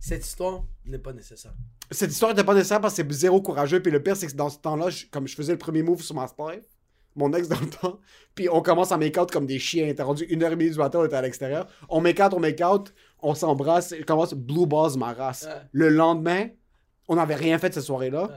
Cette 0.00 0.24
histoire 0.24 0.64
n'est 0.86 0.98
pas 0.98 1.12
nécessaire. 1.12 1.54
Cette 1.90 2.10
histoire 2.10 2.32
était 2.32 2.44
pas 2.44 2.54
nécessaire 2.54 2.80
parce 2.80 2.94
que 2.94 3.02
c'est 3.02 3.12
zéro 3.12 3.40
courageux. 3.42 3.80
Puis, 3.80 3.90
le 3.92 4.02
pire, 4.02 4.16
c'est 4.16 4.26
que 4.26 4.34
dans 4.34 4.48
ce 4.48 4.58
temps-là, 4.58 4.90
je- 4.90 5.06
comme 5.06 5.26
je 5.26 5.34
faisais 5.34 5.52
le 5.52 5.58
premier 5.58 5.82
move 5.82 6.02
sur 6.02 6.14
ma 6.14 6.26
wife, 6.38 6.64
mon 7.16 7.32
ex 7.32 7.48
dans 7.48 7.58
le 7.60 7.68
temps. 7.68 7.98
Puis 8.34 8.48
on 8.48 8.62
commence 8.62 8.92
à 8.92 8.96
make 8.98 9.16
out 9.18 9.30
comme 9.30 9.46
des 9.46 9.58
chiens. 9.58 9.92
T'es 9.92 10.02
rendu 10.02 10.24
une 10.24 10.42
heure 10.42 10.52
et 10.52 10.56
demie 10.56 10.70
du 10.70 10.78
matin, 10.78 11.00
on 11.00 11.04
était 11.04 11.16
à 11.16 11.22
l'extérieur. 11.22 11.66
On 11.88 12.00
make 12.00 12.20
out, 12.20 12.32
on 12.32 12.38
make 12.40 12.60
out, 12.60 12.94
on 13.20 13.34
s'embrasse. 13.34 13.92
Il 13.98 14.04
commence 14.04 14.34
blue 14.34 14.66
balls 14.66 14.96
ma 14.96 15.12
race. 15.12 15.44
Ouais. 15.48 15.60
Le 15.72 15.88
lendemain, 15.88 16.46
on 17.08 17.16
n'avait 17.16 17.34
rien 17.34 17.58
fait 17.58 17.74
cette 17.74 17.82
soirée-là. 17.82 18.24
Ouais. 18.28 18.34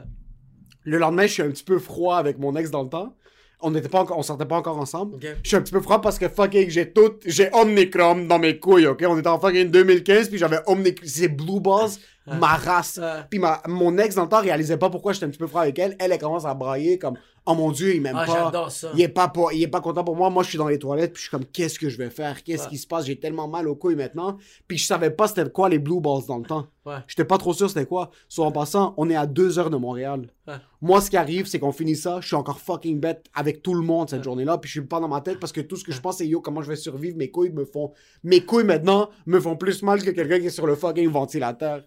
Le 0.83 0.97
lendemain, 0.97 1.27
je 1.27 1.33
suis 1.33 1.43
un 1.43 1.51
petit 1.51 1.63
peu 1.63 1.77
froid 1.77 2.17
avec 2.17 2.39
mon 2.39 2.55
ex 2.55 2.71
dans 2.71 2.81
le 2.81 2.89
temps. 2.89 3.15
On 3.61 3.71
n'était 3.71 3.89
pas 3.89 3.99
encore, 3.99 4.17
on 4.17 4.23
sortait 4.23 4.45
pas 4.45 4.57
encore 4.57 4.77
ensemble. 4.77 5.17
Je 5.21 5.47
suis 5.47 5.57
un 5.57 5.61
petit 5.61 5.73
peu 5.73 5.81
froid 5.81 6.01
parce 6.01 6.17
que 6.17 6.27
fucking 6.27 6.69
j'ai 6.69 6.91
tout, 6.91 7.13
j'ai 7.25 7.49
Omnicron 7.53 8.25
dans 8.25 8.39
mes 8.39 8.59
couilles, 8.59 8.87
ok? 8.87 9.03
On 9.07 9.17
était 9.17 9.27
en 9.27 9.39
fucking 9.39 9.69
2015 9.69 10.29
puis 10.29 10.37
j'avais 10.37 10.59
Omnicron, 10.65 11.05
c'est 11.05 11.27
blue 11.27 11.59
balls 11.59 11.91
ma 12.27 12.55
race. 12.55 12.99
Puis 13.29 13.39
ma, 13.39 13.61
mon 13.67 13.97
ex, 13.97 14.15
dans 14.15 14.23
le 14.23 14.29
temps, 14.29 14.41
réalisait 14.41 14.77
pas 14.77 14.89
pourquoi 14.89 15.13
j'étais 15.13 15.25
un 15.25 15.29
petit 15.29 15.39
peu 15.39 15.47
froid 15.47 15.61
avec 15.61 15.77
elle. 15.79 15.95
Elle, 15.99 16.11
elle 16.11 16.19
commence 16.19 16.45
à 16.45 16.53
brailler 16.53 16.97
comme, 16.97 17.15
oh 17.45 17.53
mon 17.55 17.71
dieu, 17.71 17.95
il 17.95 18.01
m'aime 18.01 18.15
Ah, 18.17 18.25
pas. 18.51 18.69
ça. 18.69 18.91
Il 18.93 19.01
est 19.01 19.07
pas, 19.07 19.27
pour- 19.27 19.51
il 19.51 19.61
est 19.63 19.67
pas 19.67 19.81
content 19.81 20.03
pour 20.03 20.15
moi. 20.15 20.29
Moi, 20.29 20.43
je 20.43 20.49
suis 20.49 20.57
dans 20.57 20.67
les 20.67 20.79
toilettes, 20.79 21.13
puis 21.13 21.21
je 21.23 21.27
suis 21.27 21.31
comme, 21.31 21.45
qu'est-ce 21.45 21.79
que 21.79 21.89
je 21.89 21.97
vais 21.97 22.09
faire? 22.09 22.43
Qu'est-ce 22.43 22.63
Ouais. 22.63 22.69
qui 22.69 22.77
se 22.77 22.87
passe? 22.87 23.05
J'ai 23.05 23.19
tellement 23.19 23.47
mal 23.47 23.67
aux 23.67 23.75
couilles 23.75 23.95
maintenant. 23.95 24.37
Puis 24.67 24.77
je 24.77 24.85
savais 24.85 25.09
pas 25.11 25.27
c'était 25.27 25.49
quoi 25.49 25.69
les 25.69 25.79
Blue 25.79 25.99
Balls 25.99 26.25
dans 26.27 26.37
le 26.37 26.45
temps. 26.45 26.67
Ouais. 26.85 26.95
J'étais 27.07 27.25
pas 27.25 27.37
trop 27.37 27.53
sûr 27.53 27.69
c'était 27.69 27.85
quoi. 27.85 28.09
Soit 28.27 28.45
en 28.45 28.51
passant, 28.51 28.93
on 28.97 29.09
est 29.09 29.15
à 29.15 29.27
deux 29.27 29.59
heures 29.59 29.69
de 29.69 29.77
Montréal. 29.77 30.27
Ouais. 30.47 30.55
Moi, 30.81 30.99
ce 31.01 31.09
qui 31.11 31.17
arrive, 31.17 31.45
c'est 31.45 31.59
qu'on 31.59 31.71
finit 31.71 31.95
ça. 31.95 32.19
Je 32.21 32.27
suis 32.27 32.35
encore 32.35 32.59
fucking 32.59 32.99
bête 32.99 33.25
avec 33.35 33.61
tout 33.61 33.75
le 33.75 33.81
monde 33.81 34.09
cette 34.09 34.23
journée-là. 34.23 34.57
Puis 34.57 34.67
je 34.69 34.79
suis 34.79 34.87
pas 34.87 34.99
dans 34.99 35.07
ma 35.07 35.21
tête 35.21 35.39
parce 35.39 35.51
que 35.51 35.61
tout 35.61 35.75
ce 35.75 35.83
que 35.83 35.91
je 35.91 36.01
pense, 36.01 36.17
c'est 36.17 36.27
yo, 36.27 36.41
comment 36.41 36.61
je 36.63 36.69
vais 36.69 36.75
survivre? 36.75 37.17
Mes 37.17 37.29
couilles 37.29 37.51
me 37.51 37.65
font. 37.65 37.91
Mes 38.23 38.43
couilles 38.45 38.63
maintenant 38.63 39.09
me 39.27 39.39
font 39.39 39.55
plus 39.55 39.83
mal 39.83 40.01
que 40.03 40.09
quelqu'un 40.09 40.39
qui 40.39 40.47
est 40.47 40.49
sur 40.49 40.65
le 40.65 40.75
fucking 40.75 41.07
ventilateur. 41.09 41.83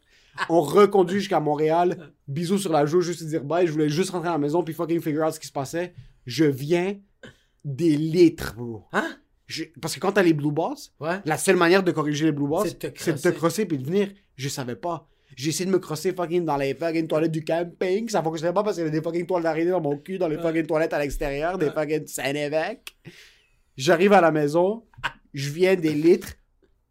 On 0.49 0.61
reconduit 0.61 1.21
jusqu'à 1.21 1.41
Montréal. 1.41 2.11
Bisous 2.29 2.59
sur 2.59 2.73
la 2.73 2.87
joue, 2.87 3.01
juste 3.01 3.23
dire 3.25 3.45
bye. 3.45 3.67
Je 3.67 3.73
voulais 3.73 3.89
juste 3.89 4.11
rentrer 4.11 4.29
à 4.29 4.33
la 4.33 4.39
maison 4.39 4.63
puis 4.63 4.75
fucking 4.75 5.01
figure 5.01 5.25
out 5.27 5.33
ce 5.35 5.41
qui 5.41 5.47
se 5.47 5.53
passait. 5.53 5.95
Je 6.27 6.45
viens 6.45 6.97
des 7.65 7.97
litres, 7.97 8.55
bro. 8.57 8.85
Hein? 8.93 9.17
Je- 9.47 9.65
Parce 9.81 9.95
que 9.95 10.01
quand 10.01 10.13
t'as 10.13 10.23
les 10.23 10.33
blue 10.33 10.53
balls, 10.53 10.75
Ouais. 11.01 11.21
la 11.25 11.37
seule 11.39 11.57
manière 11.57 11.83
de 11.83 11.93
corriger 11.93 12.25
les 12.27 12.33
blue 12.33 12.49
balls, 12.49 12.69
C'est 12.97 13.13
de 13.15 13.19
te 13.21 13.29
crosser 13.29 13.67
puis 13.67 13.79
de 13.79 13.85
venir. 13.85 14.11
Je 14.37 14.49
savais 14.49 14.77
pas. 14.77 15.07
J'ai 15.37 15.51
essayé 15.51 15.67
de 15.67 15.71
me 15.71 15.79
crosser 15.79 16.13
fucking 16.13 16.45
dans 16.45 16.57
les 16.57 16.75
fucking 16.75 17.07
toilettes 17.09 17.33
du 17.33 17.45
camping. 17.45 18.09
Ça 18.09 18.23
fonctionnait 18.23 18.53
pas 18.53 18.63
parce 18.63 18.77
qu'il 18.77 18.85
y 18.85 18.89
avait 18.89 18.97
des 18.97 19.03
fucking 19.03 19.27
toiles 19.27 19.43
d'araignée 19.43 19.71
dans 19.71 19.81
mon 19.81 19.97
cul, 19.99 20.17
dans 20.19 20.29
les 20.29 20.39
fucking 20.39 20.65
toilettes 20.67 20.93
à 20.93 20.99
l'extérieur, 20.99 21.59
des 21.59 21.71
fucking 21.71 22.07
Saint-Évêque. 22.07 22.97
J'arrive 23.77 24.13
à 24.13 24.21
la 24.21 24.31
maison, 24.31 24.85
je 25.33 25.51
viens 25.51 25.75
des 25.75 25.93
litres. 25.95 26.35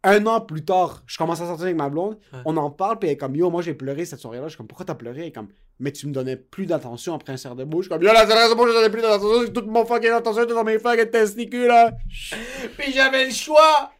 Un 0.04 0.26
an 0.26 0.40
plus 0.40 0.64
tard, 0.64 1.02
je 1.06 1.16
commence 1.16 1.40
à 1.40 1.46
sortir 1.46 1.64
avec 1.64 1.76
ma 1.76 1.88
blonde. 1.88 2.18
Ouais. 2.32 2.40
On 2.44 2.56
en 2.58 2.70
parle, 2.70 2.98
puis 2.98 3.08
elle 3.08 3.14
est 3.14 3.18
comme 3.18 3.34
Yo, 3.34 3.48
moi 3.50 3.62
j'ai 3.62 3.74
pleuré 3.74 4.04
cette 4.04 4.20
soirée-là. 4.20 4.44
Je 4.44 4.50
suis 4.50 4.58
comme 4.58 4.66
Pourquoi 4.66 4.84
t'as 4.84 4.94
pleuré? 4.94 5.22
Elle 5.22 5.26
est 5.28 5.32
comme 5.32 5.48
Mais 5.80 5.92
tu 5.92 6.06
me 6.06 6.12
donnais 6.12 6.36
plus 6.36 6.66
d'attention 6.66 7.14
après 7.14 7.32
un 7.32 7.36
cerf 7.38 7.56
de 7.56 7.64
bouche. 7.64 7.86
Je 7.86 7.88
suis 7.90 7.98
comme 7.98 8.06
Yo, 8.06 8.12
la 8.12 8.26
cerf 8.26 8.50
de 8.50 8.54
bouche, 8.54 8.68
je 8.68 8.74
donnais 8.74 8.90
plus 8.90 9.00
d'attention. 9.00 9.52
Toute 9.52 9.66
mon 9.66 9.86
fucking 9.86 10.10
attention 10.10 10.44
était 10.44 10.54
dans 10.54 10.62
mes 10.62 10.78
fucking 10.78 11.10
testicules, 11.10 11.66
là. 11.68 11.92
Puis 12.78 12.92
j'avais 12.92 13.24
le 13.24 13.32
choix 13.32 13.90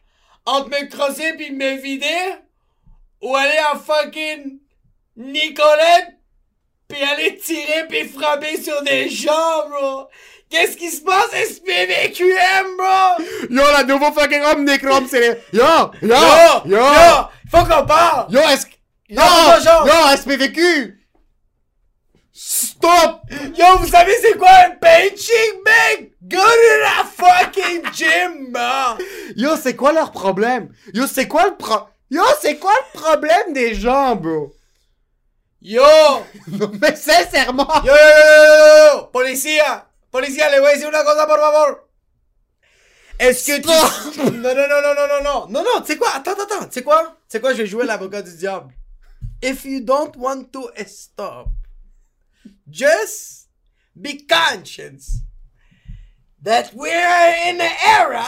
entre 0.45 0.69
me 0.69 0.87
crosser 0.87 1.33
puis 1.37 1.51
me 1.51 1.81
vider 1.81 2.35
ou 3.21 3.35
aller 3.35 3.57
à 3.73 3.75
fucking 3.75 4.59
Nicolette 5.17 6.19
puis 6.87 7.01
aller 7.01 7.35
tirer 7.37 7.87
puis 7.89 8.07
frapper 8.07 8.61
sur 8.61 8.81
des 8.83 9.09
gens, 9.09 9.69
bro. 9.69 10.07
Qu'est-ce 10.49 10.77
qui 10.77 10.89
se 10.91 11.01
passe, 11.01 11.31
SPVQM, 11.31 12.77
bro? 12.77 13.25
Yo, 13.49 13.63
la 13.71 13.83
nouveau 13.83 14.11
fucking 14.11 14.43
Omnicron, 14.43 15.05
c'est 15.09 15.19
les... 15.19 15.37
Yo, 15.57 15.63
yo, 16.01 16.07
Yo, 16.07 16.61
yo, 16.65 16.77
yo, 16.77 17.27
faut 17.51 17.65
qu'on 17.65 17.85
parle. 17.85 18.27
yo, 18.31 18.39
est-ce 18.41 18.65
que... 18.67 18.71
Yo, 19.09 19.21
genre. 19.63 19.87
yo, 19.87 20.17
SPVQ! 20.17 20.99
Stop! 22.31 23.21
Yo, 23.57 23.77
vous 23.79 23.87
savez 23.87 24.13
c'est 24.21 24.37
quoi 24.37 24.49
un 24.67 24.71
painting, 24.71 25.61
mec? 25.65 26.11
Go 26.23 26.37
to 26.37 26.43
the 26.83 27.05
fucking 27.15 27.81
gym, 27.93 28.51
man. 28.51 28.97
Yo, 29.35 29.55
c'est 29.61 29.75
quoi 29.75 29.93
leur 29.93 30.11
problème? 30.11 30.69
Yo, 30.93 31.07
c'est 31.07 31.27
quoi 31.27 31.45
le 31.45 31.55
pro... 31.55 31.75
Yo, 32.11 32.23
c'est 32.41 32.57
quoi 32.57 32.73
le 32.93 32.99
problème 32.99 33.53
des 33.53 33.73
gens, 33.73 34.15
bro? 34.15 34.53
Yo, 35.61 35.81
Non, 36.47 36.71
mais 36.79 36.95
sincèrement! 36.95 37.67
yo, 37.83 37.93
yo, 37.93 39.09
yo, 39.13 39.27
yo, 39.27 39.63
Policía, 40.15 40.49
le 40.49 40.61
voy 40.61 40.69
a 40.69 40.71
decir 40.71 40.87
una 40.87 41.03
cosa, 41.03 41.27
por 41.27 41.41
favor. 41.41 41.89
Est-ce 43.19 43.51
que 43.51 43.59
tu. 43.59 43.67
Non, 44.31 44.55
non, 44.55 44.69
non, 44.69 44.81
non, 44.81 44.95
non, 44.95 45.07
non, 45.09 45.21
non. 45.21 45.47
Non, 45.49 45.61
non, 45.61 45.81
tu 45.81 45.87
sais 45.87 45.97
quoi? 45.97 46.15
Attends, 46.15 46.31
attends, 46.31 46.43
attends. 46.43 46.67
Tu 46.67 46.75
sais 46.75 46.83
quoi? 46.83 47.03
Tu 47.03 47.33
sais 47.33 47.41
quoi? 47.41 47.51
Je 47.51 47.57
vais 47.63 47.67
jouer 47.67 47.85
l'avocat 47.85 48.21
du 48.21 48.33
diable. 48.33 48.73
If 49.41 49.65
you 49.65 49.81
don't 49.81 50.15
want 50.15 50.53
to 50.53 50.69
stop, 50.87 51.49
just 52.69 53.49
be 53.93 54.25
conscious 54.25 55.19
that 56.41 56.73
we're 56.73 57.49
in 57.49 57.59
an 57.59 57.75
era 57.85 58.25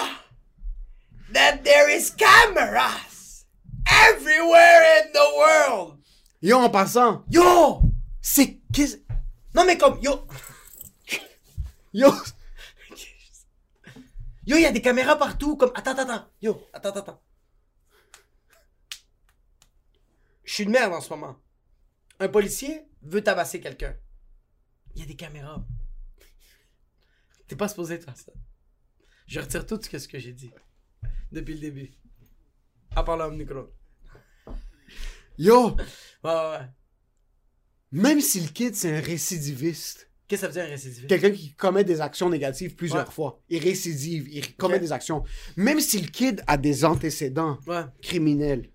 that 1.32 1.63
there 1.63 1.89
is 1.89 2.10
cameras 2.10 3.45
everywhere 3.88 4.84
in 5.06 5.13
the 5.13 5.28
world. 5.38 6.00
Yo, 6.41 6.60
en 6.60 6.69
passant. 6.69 7.23
Yo! 7.30 7.82
C'est. 8.21 8.60
Non, 9.56 9.63
mais 9.63 9.78
comme. 9.78 10.02
Yo! 10.02 10.28
Yo, 11.97 12.13
yo, 14.45 14.55
il 14.55 14.62
y 14.62 14.65
a 14.67 14.71
des 14.71 14.83
caméras 14.83 15.15
partout, 15.17 15.57
comme, 15.57 15.71
attends, 15.73 15.93
attends, 15.93 16.07
attends, 16.07 16.31
yo, 16.43 16.63
attends, 16.71 16.89
attends, 16.89 16.99
attends. 16.99 17.23
Je 20.43 20.53
suis 20.53 20.63
une 20.65 20.69
merde 20.69 20.93
en 20.93 21.01
ce 21.01 21.10
moment. 21.10 21.41
Un 22.19 22.27
policier 22.27 22.86
veut 23.01 23.23
tabasser 23.23 23.60
quelqu'un. 23.60 23.97
Il 24.93 25.01
y 25.01 25.03
a 25.05 25.07
des 25.07 25.15
caméras. 25.15 25.65
T'es 27.47 27.55
pas 27.55 27.67
supposé 27.67 27.97
faire 27.97 28.15
ça. 28.15 28.31
Je 29.25 29.39
retire 29.39 29.65
tout 29.65 29.81
ce 29.81 30.07
que, 30.07 30.19
j'ai 30.19 30.33
dit. 30.33 30.51
Depuis 31.31 31.55
le 31.55 31.62
début. 31.62 31.91
À 32.95 33.03
part 33.03 33.17
le 33.17 33.36
micro. 33.36 33.73
yo, 35.39 35.75
Ouais, 35.75 35.83
ouais, 36.23 36.49
ouais. 36.51 36.69
même 37.91 38.21
si 38.21 38.39
le 38.41 38.49
kid, 38.49 38.75
c'est 38.75 38.95
un 38.95 39.01
récidiviste, 39.01 40.12
Qu'est-ce 40.27 40.41
que 40.41 40.47
ça 40.47 40.47
veut 40.47 40.53
dire 40.53 40.63
un 40.63 40.73
récidiviste? 40.75 41.07
quelqu'un 41.07 41.31
qui 41.31 41.53
commet 41.53 41.83
des 41.83 42.01
actions 42.01 42.29
négatives 42.29 42.75
plusieurs 42.75 43.07
Ouais. 43.07 43.13
fois, 43.13 43.41
il 43.49 43.63
récidive, 43.63 44.27
il 44.29 44.55
commet 44.55 44.79
des 44.79 44.91
actions, 44.91 45.23
même 45.55 45.79
si 45.79 46.01
le 46.01 46.07
kid 46.07 46.43
a 46.47 46.57
des 46.57 46.83
antécédents, 46.83 47.57
Ouais. 47.65 47.83
criminel. 48.01 48.69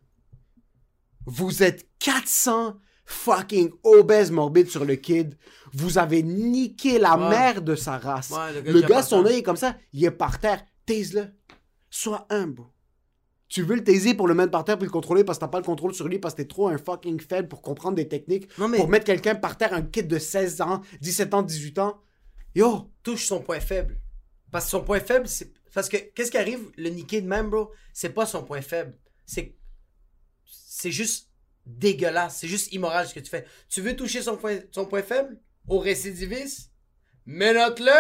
Vous 1.27 1.63
êtes 1.63 1.87
400 1.99 2.77
fucking 3.05 3.71
obèses 3.83 4.31
morbides 4.31 4.69
sur 4.71 4.85
le 4.85 4.97
kid. 4.97 5.37
Vous 5.73 5.99
avez 5.99 6.23
niqué 6.23 6.99
la 6.99 7.17
Ouais. 7.19 7.29
mère 7.29 7.63
de 7.63 7.75
sa 7.75 7.99
race. 7.99 8.33
Le 8.65 8.73
le 8.73 8.81
gars 8.81 8.89
gars, 8.89 8.97
a 8.97 9.01
pas 9.01 9.03
son 9.03 9.25
œil 9.27 9.39
est 9.39 9.43
comme 9.43 9.57
ça, 9.57 9.77
il 9.93 10.05
est 10.05 10.11
par 10.11 10.39
terre. 10.41 10.65
Taise-le. 10.87 11.27
Sois 11.91 12.27
humble. 12.31 12.63
Tu 13.53 13.63
veux 13.63 13.75
le 13.75 13.85
taiser 13.85 14.15
pour 14.15 14.29
le 14.29 14.35
mettre 14.35 14.51
par 14.51 14.65
terre 14.65 14.79
puis 14.79 14.87
le 14.87 14.91
contrôler 14.91 15.25
parce 15.25 15.37
que 15.37 15.41
t'as 15.45 15.49
pas 15.49 15.59
le 15.59 15.65
contrôle 15.67 15.95
sur 15.95 16.09
lui 16.09 16.19
parce 16.19 16.33
que 16.33 16.41
t'es 16.41 16.49
trop 16.49 16.69
un 16.69 16.79
fucking 16.79 17.21
faible 17.21 17.49
pour 17.49 17.61
comprendre 17.61 17.97
des 17.97 18.09
techniques. 18.09 18.49
Non, 18.57 18.67
mais- 18.67 18.79
Pour 18.79 18.89
mettre 18.89 19.05
quelqu'un 19.05 19.35
par 19.35 19.59
terre, 19.59 19.75
un 19.75 19.83
kid 19.83 20.09
de 20.09 20.19
16 20.19 20.63
ans, 20.63 20.81
17 21.03 21.35
ans, 21.35 21.43
18 21.43 21.79
ans? 21.79 22.01
Yo, 22.55 22.91
touche 23.03 23.27
son 23.27 23.43
point 23.43 23.61
faible. 23.61 24.01
Parce 24.51 24.65
que 24.65 24.71
son 24.71 24.81
point 24.83 25.01
faible, 25.01 25.29
c'est. 25.29 25.53
Parce 25.75 25.91
que 25.91 25.99
qu'est-ce 25.99 26.31
qui 26.31 26.39
arrive, 26.39 26.61
le 26.79 26.89
niquer 26.89 27.21
de 27.21 27.29
même, 27.29 27.51
bro, 27.51 27.71
c'est 27.93 28.09
pas 28.15 28.25
son 28.25 28.43
point 28.43 28.63
faible. 28.63 28.97
C'est. 29.27 29.55
C'est 30.47 30.91
juste 30.91 31.29
dégueulasse. 31.67 32.39
C'est 32.39 32.49
juste 32.49 32.73
immoral 32.73 33.07
ce 33.07 33.13
que 33.13 33.21
tu 33.21 33.29
fais. 33.29 33.45
Tu 33.69 33.83
veux 33.83 33.95
toucher 33.95 34.23
son 34.23 34.39
point, 34.39 34.61
son 34.71 34.87
point 34.87 35.03
faible? 35.03 35.39
Au 35.69 35.79
récidiviste? 35.79 36.72
Menote-le 37.27 37.93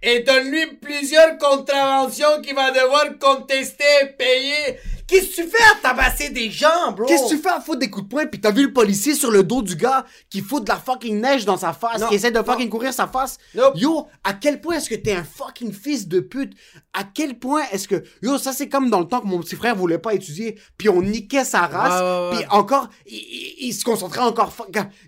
et 0.00 0.20
donne-lui 0.20 0.76
plusieurs 0.80 1.36
contraventions 1.38 2.40
qu'il 2.42 2.54
va 2.54 2.70
devoir 2.70 3.04
contester, 3.18 3.84
payer. 4.16 4.78
Qu'est-ce 5.08 5.30
que 5.30 5.42
tu 5.42 5.48
fais 5.48 5.62
à 5.72 5.80
tabasser 5.82 6.28
des 6.30 6.50
gens, 6.50 6.92
bro? 6.92 7.06
Qu'est-ce 7.06 7.24
que 7.24 7.28
tu 7.36 7.38
fais 7.38 7.48
à 7.48 7.60
foutre 7.60 7.78
des 7.78 7.88
coups 7.90 8.04
de 8.04 8.08
poing 8.10 8.26
pis 8.26 8.40
t'as 8.40 8.52
vu 8.52 8.66
le 8.66 8.72
policier 8.72 9.14
sur 9.14 9.30
le 9.30 9.42
dos 9.42 9.62
du 9.62 9.74
gars 9.74 10.04
qui 10.30 10.40
fout 10.42 10.62
de 10.62 10.68
la 10.68 10.76
fucking 10.76 11.18
neige 11.20 11.46
dans 11.46 11.56
sa 11.56 11.72
face, 11.72 12.00
Non, 12.00 12.08
qui 12.08 12.14
essaie 12.16 12.30
de 12.30 12.38
non. 12.38 12.44
fucking 12.44 12.68
courir 12.68 12.92
sa 12.92 13.08
face? 13.08 13.38
Nope. 13.54 13.72
Yo, 13.76 14.06
à 14.22 14.34
quel 14.34 14.60
point 14.60 14.76
est-ce 14.76 14.90
que 14.90 14.94
t'es 14.94 15.12
un 15.14 15.24
fucking 15.24 15.72
fils 15.72 16.06
de 16.06 16.20
pute? 16.20 16.52
À 16.92 17.04
quel 17.04 17.38
point 17.38 17.62
est-ce 17.72 17.88
que... 17.88 18.04
Yo, 18.22 18.36
ça 18.38 18.52
c'est 18.52 18.68
comme 18.68 18.90
dans 18.90 19.00
le 19.00 19.06
temps 19.08 19.20
que 19.22 19.26
mon 19.26 19.40
petit 19.40 19.56
frère 19.56 19.74
voulait 19.74 19.98
pas 19.98 20.12
étudier, 20.14 20.60
puis 20.76 20.90
on 20.90 21.00
niquait 21.02 21.44
sa 21.44 21.62
race, 21.66 22.32
ouais. 22.32 22.36
puis 22.38 22.46
encore, 22.50 22.88
il, 23.06 23.14
il- 23.16 23.54
il 23.68 23.72
se 23.72 23.82
concentrait 23.84 24.20
encore... 24.20 24.54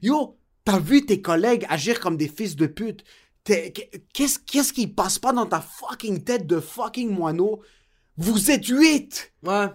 Yo, 0.03 0.37
t'as 0.64 0.79
vu 0.79 1.05
tes 1.05 1.20
collègues 1.20 1.66
agir 1.68 2.01
comme 2.01 2.16
des 2.16 2.29
fils 2.29 2.57
de 2.57 2.66
pute? 2.66 3.05
Qu'est-ce 3.44 4.38
qu'est-ce 4.38 4.72
qui 4.72 4.87
passe 4.87 5.18
pas 5.18 5.33
dans 5.33 5.46
ta 5.46 5.61
fucking 5.61 6.22
tête 6.24 6.46
de 6.46 6.61
fucking 6.61 7.11
moineau? 7.11 7.62
Vous 8.16 8.50
êtes 8.50 8.66
huit! 8.66 9.33
Ouais. 9.42 9.66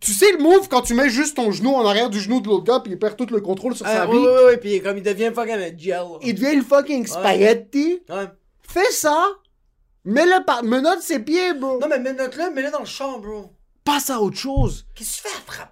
Tu 0.00 0.12
sais 0.14 0.32
le 0.32 0.38
move 0.38 0.68
quand 0.68 0.80
tu 0.80 0.94
mets 0.94 1.10
juste 1.10 1.36
ton 1.36 1.52
genou 1.52 1.74
en 1.74 1.86
arrière 1.86 2.08
du 2.08 2.18
genou 2.18 2.40
de 2.40 2.48
l'autre 2.48 2.64
gars 2.64 2.80
puis 2.80 2.92
il 2.92 2.98
perd 2.98 3.16
tout 3.16 3.26
le 3.26 3.40
contrôle 3.42 3.76
sur 3.76 3.84
sa 3.86 4.02
Ah, 4.02 4.06
vie? 4.06 4.12
ouais, 4.12 4.26
ouais, 4.26 4.44
ouais, 4.46 4.56
puis 4.56 4.80
comme 4.82 4.96
il 4.96 5.02
devient 5.02 5.30
fucking 5.34 5.78
gel. 5.78 6.02
Il 6.22 6.34
devient 6.34 6.54
une 6.54 6.62
fucking 6.64 7.06
spaghetti. 7.06 8.00
Ouais. 8.08 8.28
Fais 8.66 8.90
ça. 8.90 9.28
Mets-le 10.06 10.42
par... 10.46 10.64
Menotte 10.64 11.02
ses 11.02 11.18
pieds, 11.18 11.52
bro. 11.54 11.78
Non, 11.80 11.86
mais 11.88 11.98
mets-le, 11.98 12.50
mets-le 12.54 12.70
dans 12.70 12.80
le 12.80 12.84
champ, 12.86 13.18
bro. 13.18 13.52
Passe 13.84 14.08
à 14.08 14.20
autre 14.20 14.38
chose. 14.38 14.86
Qu'est-ce 14.94 15.18
que 15.22 15.28
tu 15.28 15.28
fais 15.34 15.38
à 15.38 15.52
frapper? 15.52 15.70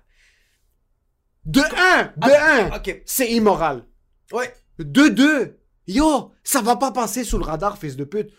De 1.46 1.60
un, 1.60 2.04
de 2.16 2.32
Ah, 2.32 2.56
un, 2.72 2.76
ok. 2.76 3.02
c'est 3.06 3.32
immoral. 3.32 3.84
Ouais. 4.32 4.54
De 4.78 5.08
deux, 5.08 5.58
yo, 5.86 6.32
ça 6.44 6.60
va 6.62 6.76
pas 6.76 6.92
passer 6.92 7.24
sous 7.24 7.38
le 7.38 7.44
radar, 7.44 7.78
fils 7.78 7.96
de 7.96 8.04
pute. 8.04 8.30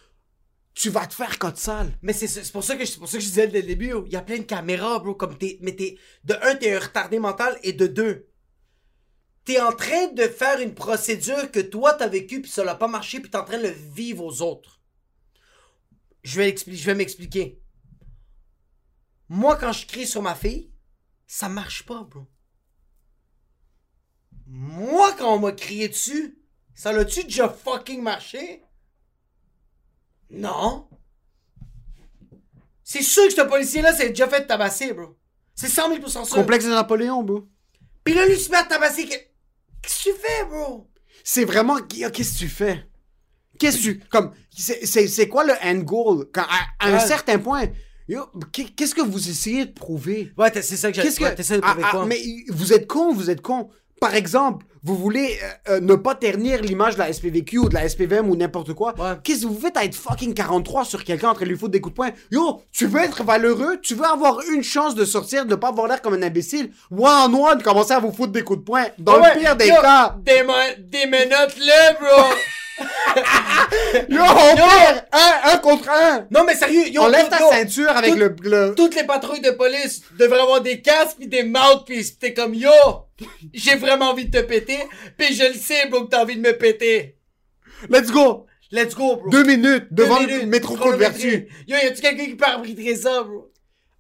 Tu 0.75 0.89
vas 0.89 1.05
te 1.05 1.13
faire 1.13 1.37
code 1.37 1.57
sale. 1.57 1.97
Mais 2.01 2.13
c'est 2.13 2.51
pour 2.51 2.63
ça 2.63 2.75
que 2.75 2.83
je- 2.83 3.17
disais 3.17 3.47
dès 3.47 3.61
le 3.61 3.67
début, 3.67 3.93
il 4.07 4.11
y 4.11 4.15
a 4.15 4.21
plein 4.23 4.37
de 4.39 4.43
caméras, 4.43 4.99
bro, 4.99 5.13
comme 5.13 5.37
t'es, 5.37 5.59
mais 5.61 5.75
t'es, 5.75 5.97
de 6.23 6.33
un, 6.41 6.55
t'es 6.55 6.73
un 6.73 6.79
retardé 6.79 7.19
mental, 7.19 7.59
et 7.61 7.73
de 7.73 7.85
deux, 7.85 8.27
t'es 9.45 9.59
en 9.61 9.71
train 9.71 10.07
de 10.07 10.23
faire 10.23 10.59
une 10.61 10.73
procédure 10.73 11.51
que 11.51 11.59
toi 11.59 11.93
t'as 11.93 12.07
vécu 12.07 12.41
puis 12.41 12.49
ça 12.49 12.63
n'a 12.63 12.75
pas 12.75 12.87
marché 12.87 13.19
puis 13.19 13.29
t'es 13.29 13.37
en 13.37 13.43
train 13.43 13.57
de 13.57 13.63
le 13.67 13.69
vivre 13.69 14.23
aux 14.23 14.41
autres. 14.41 14.81
Je 16.23 16.37
vais, 16.39 16.49
expli- 16.49 16.75
je 16.77 16.85
vais 16.85 16.95
m'expliquer. 16.95 17.61
Moi, 19.29 19.57
quand 19.57 19.73
je 19.73 19.85
crie 19.85 20.07
sur 20.07 20.21
ma 20.21 20.35
fille, 20.35 20.71
ça 21.27 21.49
marche 21.49 21.85
pas, 21.85 22.03
bro. 22.03 22.25
Moi, 24.47 25.13
quand 25.17 25.35
on 25.35 25.39
m'a 25.39 25.51
crié 25.51 25.89
dessus, 25.89 26.37
ça 26.75 26.91
l'a-tu 26.91 27.23
déjà 27.23 27.49
fucking 27.49 28.01
marché? 28.01 28.63
Non. 30.29 30.87
C'est 32.83 33.01
sûr 33.03 33.27
que 33.27 33.33
ce 33.33 33.41
policier-là 33.41 33.93
s'est 33.95 34.09
déjà 34.09 34.27
fait 34.27 34.45
tabasser, 34.45 34.93
bro. 34.93 35.15
C'est 35.55 35.67
100 35.69 35.95
000 35.95 36.07
sûr. 36.07 36.25
Complexe 36.29 36.65
de 36.65 36.71
Napoléon, 36.71 37.23
bro. 37.23 37.47
Puis 38.03 38.13
là, 38.13 38.25
lui 38.27 38.37
se 38.39 38.49
met 38.51 38.57
à 38.57 38.63
tabasser. 38.63 39.05
que- 39.05 39.13
Qu'est-ce 39.81 40.03
que 40.05 40.09
tu 40.09 40.15
fais, 40.19 40.45
bro? 40.45 40.89
C'est 41.23 41.45
vraiment. 41.45 41.77
Qu'est-ce 41.77 42.33
que 42.33 42.37
tu 42.39 42.49
fais? 42.49 42.85
Qu'est-ce 43.59 43.77
que 43.77 43.81
tu. 43.83 43.99
Comme. 44.09 44.31
C'est 44.55 44.85
c'est- 44.85 45.07
c'est 45.07 45.27
quoi 45.29 45.43
le 45.45 45.53
end 45.63 45.79
goal? 45.79 46.25
Quand, 46.33 46.43
à, 46.43 46.87
à 46.87 46.95
un 46.95 46.99
certain 46.99 47.39
point. 47.39 47.67
Qu'est-ce 48.51 48.93
que 48.95 49.01
vous 49.01 49.29
essayez 49.29 49.65
de 49.65 49.71
prouver? 49.71 50.33
Ouais, 50.37 50.51
c'est 50.61 50.75
ça 50.75 50.89
que 50.89 50.95
j'ai 50.95 51.03
Qu'est-ce 51.03 51.19
que. 51.19 51.23
ouais, 51.23 51.35
de 51.35 51.61
prouver 51.61 51.83
Ah, 51.83 51.87
ah, 51.87 51.91
quoi? 51.91 52.05
mais 52.05 52.21
vous 52.49 52.73
êtes 52.73 52.87
con, 52.87 53.13
vous 53.13 53.29
êtes 53.29 53.41
con. 53.41 53.69
Par 54.03 54.15
exemple, 54.15 54.65
vous 54.83 54.97
voulez 54.97 55.39
euh, 55.69 55.75
euh, 55.75 55.79
ne 55.79 55.95
pas 55.95 56.13
ternir 56.13 56.61
l'image 56.61 56.95
de 56.95 56.99
la 56.99 57.13
SPVQ 57.13 57.57
ou 57.57 57.69
de 57.69 57.73
la 57.73 57.87
SPVM 57.87 58.29
ou 58.29 58.35
n'importe 58.35 58.73
quoi. 58.73 58.93
Ouais. 58.99 59.15
Qu'est-ce 59.23 59.43
que 59.43 59.47
vous 59.47 59.57
faites 59.57 59.77
à 59.77 59.85
être 59.85 59.95
fucking 59.95 60.33
43 60.33 60.83
sur 60.83 61.05
quelqu'un 61.05 61.29
en 61.29 61.33
train 61.33 61.45
de 61.45 61.49
lui 61.51 61.57
foutre 61.57 61.71
des 61.71 61.79
coups 61.79 61.93
de 61.93 61.95
poing? 61.95 62.09
Yo, 62.29 62.61
tu 62.73 62.85
veux 62.85 62.99
être 62.99 63.23
valeureux? 63.23 63.79
Tu 63.81 63.95
veux 63.95 64.03
avoir 64.03 64.41
une 64.53 64.61
chance 64.61 64.93
de 64.93 65.05
sortir, 65.05 65.45
de 65.45 65.51
ne 65.51 65.55
pas 65.55 65.69
avoir 65.69 65.87
l'air 65.87 66.01
comme 66.01 66.15
un 66.15 66.21
imbécile? 66.21 66.71
One 66.91 67.33
on 67.33 67.45
one, 67.47 67.63
commencer 67.63 67.93
à 67.93 67.99
vous 67.99 68.11
foutre 68.11 68.33
des 68.33 68.43
coups 68.43 68.59
de 68.59 68.65
poing. 68.65 68.83
Dans 68.97 69.21
Ouais, 69.21 69.35
le 69.35 69.39
pire 69.39 69.55
des 69.55 69.67
yo, 69.69 69.75
cas. 69.81 70.17
Démenote-le, 70.25 71.93
bro! 72.01 72.33
Yo, 74.09 74.21
on 74.23 74.55
perd 74.55 75.05
un, 75.11 75.51
un 75.53 75.57
contre 75.59 75.89
un. 75.89 76.27
non, 76.31 76.43
mais 76.45 76.55
sérieux, 76.55 76.87
yo, 76.89 77.01
Enlève 77.03 77.25
yo, 77.25 77.29
ta 77.29 77.39
yo, 77.39 77.49
ceinture 77.51 77.89
avec 77.89 78.11
tout- 78.13 78.17
le, 78.17 78.35
le- 78.43 78.75
Toutes 78.75 78.95
les 78.95 79.03
patrouilles 79.03 79.41
de 79.41 79.51
police 79.51 80.01
devraient 80.17 80.39
avoir 80.41 80.61
des 80.61 80.81
casques 80.81 81.17
pis 81.17 81.27
des 81.27 81.43
mouthpieces. 81.43 82.11
Pis 82.11 82.17
t'es 82.19 82.33
comme, 82.33 82.53
yo, 82.55 82.71
j'ai 83.53 83.75
vraiment 83.75 84.09
envie 84.09 84.25
de 84.27 84.39
te 84.39 84.43
péter. 84.43 84.79
Pis 85.17 85.35
je 85.35 85.43
le 85.53 85.53
sais, 85.59 85.87
bro, 85.89 86.05
que 86.05 86.09
t'as 86.09 86.21
envie 86.23 86.35
de 86.35 86.41
me 86.41 86.57
péter. 86.57 87.17
Let's 87.89 88.09
go. 88.11 88.47
Let's 88.71 88.95
go, 88.95 89.17
bro. 89.17 89.29
Deux 89.29 89.43
minutes 89.43 89.87
Deux 89.91 90.05
devant 90.05 90.19
minutes, 90.19 90.41
le 90.41 90.47
métro 90.47 90.75
chronométré. 90.75 91.11
converti. 91.19 91.53
Yo, 91.67 91.77
y 91.77 91.85
a-tu 91.87 92.01
quelqu'un 92.01 92.25
qui 92.25 92.35
peut 92.35 92.45
arbitrer 92.45 92.95
ça, 92.95 93.21
bro? 93.23 93.51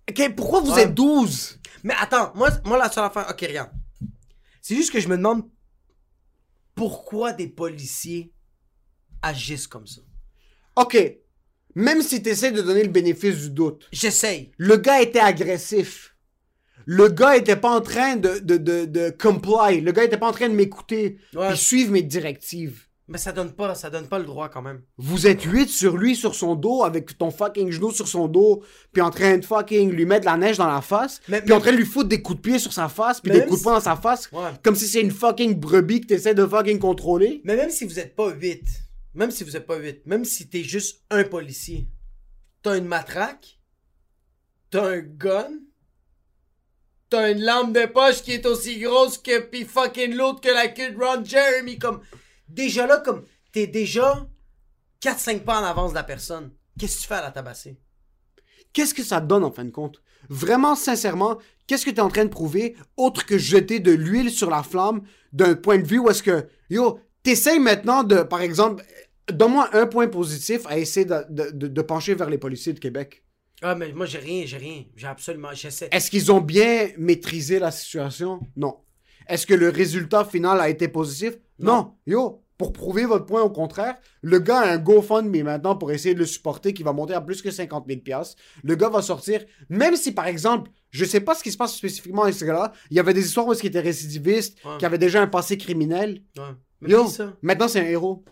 Ok, 0.09 0.35
pourquoi 0.35 0.61
vous 0.61 0.73
Ouais. 0.73 0.81
êtes 0.83 0.93
12? 0.93 1.59
Mais 1.83 1.93
attends, 1.99 2.31
moi, 2.35 2.49
moi 2.65 2.77
la 2.77 2.89
seule 2.91 3.03
affaire. 3.05 3.27
Ok, 3.29 3.41
regarde. 3.41 3.69
C'est 4.61 4.75
juste 4.75 4.91
que 4.91 4.99
je 4.99 5.07
me 5.07 5.17
demande 5.17 5.43
pourquoi 6.75 7.33
des 7.33 7.47
policiers 7.47 8.32
agissent 9.23 9.67
comme 9.67 9.87
ça. 9.87 10.01
Ok. 10.75 10.97
Même 11.75 12.01
si 12.03 12.21
t'essaies 12.21 12.51
de 12.51 12.61
donner 12.61 12.83
le 12.83 12.89
bénéfice 12.89 13.37
du 13.41 13.49
doute. 13.49 13.87
J'essaye. 13.91 14.51
Le 14.57 14.77
gars 14.77 15.01
était 15.01 15.19
agressif. 15.19 16.15
Le 16.85 17.07
gars 17.07 17.37
était 17.37 17.55
pas 17.55 17.71
en 17.75 17.81
train 17.81 18.15
de, 18.17 18.39
de, 18.39 18.57
de, 18.57 18.85
de 18.85 19.09
comply. 19.09 19.81
Le 19.81 19.91
gars 19.91 20.03
était 20.03 20.17
pas 20.17 20.27
en 20.27 20.33
train 20.33 20.49
de 20.49 20.53
m'écouter. 20.55 21.17
Ouais. 21.33 21.47
Puis 21.49 21.57
suivre 21.57 21.91
mes 21.91 22.03
directives. 22.03 22.83
Mais 23.09 23.17
ça 23.17 23.31
donne 23.33 23.51
pas, 23.51 23.75
ça 23.75 23.89
donne 23.89 24.07
pas 24.07 24.17
le 24.17 24.23
droit 24.25 24.47
quand 24.49 24.61
même. 24.61 24.81
Vous 24.97 25.27
êtes 25.27 25.41
huit 25.43 25.67
sur 25.69 25.97
lui, 25.97 26.15
sur 26.15 26.35
son 26.35 26.55
dos, 26.55 26.83
avec 26.83 27.17
ton 27.17 27.31
fucking 27.31 27.69
genou 27.69 27.91
sur 27.91 28.07
son 28.07 28.27
dos, 28.29 28.63
puis 28.93 29.01
en 29.01 29.09
train 29.11 29.37
de 29.37 29.45
fucking 29.45 29.91
lui 29.91 30.05
mettre 30.05 30.21
de 30.21 30.25
la 30.27 30.37
neige 30.37 30.57
dans 30.57 30.67
la 30.71 30.81
face, 30.81 31.19
Mais- 31.27 31.41
puis 31.41 31.51
en 31.53 31.59
train 31.59 31.73
de 31.73 31.77
lui 31.77 31.85
foutre 31.85 32.07
des 32.07 32.21
coups 32.21 32.37
de 32.37 32.41
pied 32.41 32.59
sur 32.59 32.71
sa 32.71 32.87
face, 32.87 33.19
puis 33.19 33.31
Mais 33.31 33.39
des 33.39 33.45
coups 33.45 33.55
de 33.55 33.57
si- 33.57 33.63
poing 33.63 33.73
dans 33.73 33.81
sa 33.81 33.97
face, 33.97 34.29
Ouais. 34.31 34.51
comme 34.63 34.75
si 34.75 34.87
c'est 34.87 35.01
une 35.01 35.11
fucking 35.11 35.53
brebis 35.59 35.99
que 36.01 36.07
t'essaies 36.07 36.33
de 36.33 36.45
fucking 36.45 36.79
contrôler. 36.79 37.41
Mais 37.43 37.57
même 37.57 37.69
si 37.69 37.83
vous 37.83 37.99
êtes 37.99 38.15
pas 38.15 38.29
8, 38.31 38.61
même 39.13 39.31
si 39.31 39.43
vous 39.43 39.55
êtes 39.55 39.67
pas 39.67 39.77
8, 39.77 40.05
même 40.05 40.25
si 40.25 40.49
t'es 40.49 40.63
juste 40.63 41.03
un 41.09 41.23
policier, 41.23 41.87
t'as 42.61 42.77
une 42.77 42.85
matraque, 42.85 43.59
t'as 44.69 44.87
un 44.87 44.99
gun, 44.99 45.51
t'as 47.09 47.31
une 47.31 47.43
lampe 47.43 47.73
de 47.73 47.85
poche 47.85 48.23
qui 48.23 48.31
est 48.31 48.45
aussi 48.45 48.79
grosse 48.79 49.17
que 49.17 49.39
pis 49.39 49.65
fucking 49.65 50.15
l'autre 50.15 50.41
que 50.41 50.49
la 50.49 50.67
queue 50.67 50.91
de 50.91 50.97
Ron 50.97 51.23
Jeremy, 51.23 51.77
comme, 51.77 52.01
déjà 52.47 52.87
là, 52.87 52.97
comme, 52.97 53.23
t'es 53.51 53.67
déjà 53.67 54.27
4-5 55.01 55.43
pas 55.43 55.61
en 55.61 55.65
avance 55.65 55.91
de 55.91 55.95
la 55.95 56.03
personne. 56.03 56.51
Qu'est-ce 56.79 56.95
que 56.95 57.01
tu 57.01 57.07
fais 57.07 57.15
à 57.15 57.21
la 57.21 57.31
tabasser? 57.31 57.77
Qu'est-ce 58.71 58.93
que 58.93 59.03
ça 59.03 59.21
te 59.21 59.27
donne 59.27 59.43
en 59.43 59.51
fin 59.51 59.65
de 59.65 59.69
compte? 59.69 60.01
Vraiment, 60.29 60.75
sincèrement, 60.75 61.37
qu'est-ce 61.67 61.85
que 61.85 61.91
t'es 61.91 62.01
en 62.01 62.09
train 62.09 62.25
de 62.25 62.29
prouver 62.29 62.75
autre 62.97 63.25
que 63.25 63.37
jeter 63.37 63.79
de 63.79 63.91
l'huile 63.91 64.31
sur 64.31 64.49
la 64.49 64.63
flamme 64.63 65.03
d'un 65.33 65.53
point 65.55 65.77
de 65.77 65.87
vue 65.87 65.99
où 65.99 66.09
est-ce 66.09 66.23
que, 66.23 66.47
yo, 66.69 66.99
t'essayes 67.21 67.59
maintenant 67.59 68.03
de, 68.03 68.23
par 68.23 68.41
exemple, 68.41 68.83
donne-moi 69.31 69.69
un 69.73 69.87
point 69.87 70.07
positif 70.07 70.61
à 70.67 70.77
essayer 70.77 71.05
de, 71.05 71.15
de- 71.29 71.51
de- 71.51 71.67
de 71.67 71.81
pencher 71.81 72.13
vers 72.15 72.29
les 72.29 72.37
policiers 72.37 72.73
de 72.73 72.79
Québec. 72.79 73.23
Ah, 73.61 73.75
mais 73.75 73.93
moi, 73.93 74.05
j'ai 74.05 74.17
rien, 74.17 74.43
j'ai 74.45 74.57
rien. 74.57 74.83
J'ai 74.95 75.07
absolument, 75.07 75.49
j'essaie. 75.53 75.87
Est-ce 75.91 76.11
qu'ils 76.11 76.31
ont 76.31 76.41
bien 76.41 76.89
maîtrisé 76.97 77.59
la 77.59 77.71
situation? 77.71 78.41
Non. 78.57 78.77
Est-ce 79.27 79.47
que 79.47 79.53
le 79.53 79.69
résultat 79.69 80.25
final 80.25 80.59
a 80.59 80.67
été 80.69 80.89
positif? 80.89 81.37
Non. 81.59 81.93
Yo, 82.05 82.43
pour 82.57 82.73
prouver 82.73 83.05
votre 83.05 83.25
point, 83.25 83.41
au 83.41 83.49
contraire, 83.49 83.95
le 84.21 84.39
gars 84.39 84.59
a 84.59 84.73
un 84.73 84.77
GoFundMe 84.77 85.43
maintenant 85.43 85.77
pour 85.77 85.91
essayer 85.93 86.13
de 86.13 86.19
le 86.19 86.25
supporter 86.25 86.73
qui 86.73 86.83
va 86.83 86.91
monter 86.91 87.13
à 87.13 87.21
plus 87.21 87.41
que 87.41 87.51
50 87.51 87.85
000 87.87 88.01
piastres. 88.01 88.35
Le 88.63 88.75
gars 88.75 88.89
va 88.89 89.01
sortir, 89.01 89.45
même 89.69 89.95
si 89.95 90.11
par 90.11 90.27
exemple, 90.27 90.69
je 90.91 91.05
sais 91.05 91.21
pas 91.21 91.33
ce 91.35 91.43
qui 91.43 91.51
se 91.51 91.57
passe 91.57 91.75
spécifiquement 91.75 92.23
avec 92.23 92.35
ce 92.35 92.43
gars-là, 92.43 92.73
il 92.91 92.97
y 92.97 92.99
avait 92.99 93.13
des 93.13 93.25
histoires 93.25 93.47
où 93.47 93.53
il 93.53 93.65
était 93.65 93.79
récidiviste, 93.79 94.57
Ouais. 94.65 94.77
qui 94.77 94.85
avait 94.85 94.97
déjà 94.97 95.21
un 95.21 95.27
passé 95.27 95.57
criminel. 95.57 96.21
Ouais. 96.37 96.43
Mais 96.81 96.89
Yo, 96.89 97.05
maintenant 97.41 97.69
c'est 97.69 97.79
un 97.79 97.85
héros. 97.85 98.25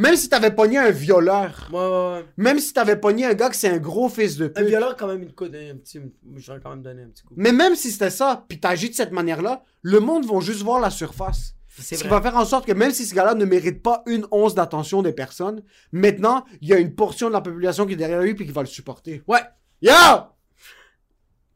Même 0.00 0.16
si 0.16 0.28
t'avais 0.30 0.50
pogné 0.54 0.78
un 0.78 0.90
violeur, 0.90 1.68
Ouais, 1.72 1.78
ouais, 1.78 2.12
ouais. 2.20 2.24
même 2.38 2.58
si 2.58 2.72
t'avais 2.72 2.96
pogné 2.96 3.26
un 3.26 3.34
gars 3.34 3.50
que 3.50 3.56
c'est 3.56 3.68
un 3.68 3.76
gros 3.78 4.08
fils 4.08 4.36
de 4.36 4.46
Un 4.46 4.48
pute, 4.48 4.66
violeur, 4.66 4.96
quand 4.96 5.06
même, 5.06 5.22
une 5.22 5.32
coup, 5.32 5.44
un 5.44 5.48
petit, 5.76 6.00
j'aurais 6.36 6.60
quand 6.60 6.70
même 6.70 6.82
donné 6.82 7.02
un 7.02 7.08
petit 7.08 7.22
coup. 7.22 7.34
Mais 7.36 7.52
même 7.52 7.74
si 7.76 7.90
c'était 7.90 8.08
ça, 8.10 8.44
puis 8.48 8.58
t'agis 8.58 8.88
de 8.88 8.94
cette 8.94 9.12
manière-là, 9.12 9.62
le 9.82 10.00
monde 10.00 10.24
va 10.24 10.40
juste 10.40 10.62
voir 10.62 10.80
la 10.80 10.88
surface. 10.90 11.54
C'est 11.78 11.96
Ce 11.96 12.02
qui 12.02 12.08
vrai. 12.08 12.18
va 12.20 12.30
faire 12.30 12.36
en 12.40 12.44
sorte 12.44 12.66
que 12.66 12.72
même 12.72 12.90
si 12.92 13.04
ce 13.06 13.14
gars-là 13.14 13.34
ne 13.34 13.44
mérite 13.44 13.82
pas 13.82 14.02
une 14.06 14.26
once 14.30 14.54
d'attention 14.54 15.02
des 15.02 15.12
personnes, 15.12 15.62
maintenant, 15.92 16.44
il 16.60 16.68
y 16.68 16.72
a 16.72 16.78
une 16.78 16.94
portion 16.94 17.28
de 17.28 17.32
la 17.34 17.40
population 17.42 17.86
qui 17.86 17.92
est 17.92 17.96
derrière 17.96 18.20
lui 18.22 18.34
puis 18.34 18.44
qui 18.46 18.52
va 18.52 18.62
le 18.62 18.66
supporter. 18.68 19.22
Ouais. 19.28 19.40
Yo! 19.82 19.92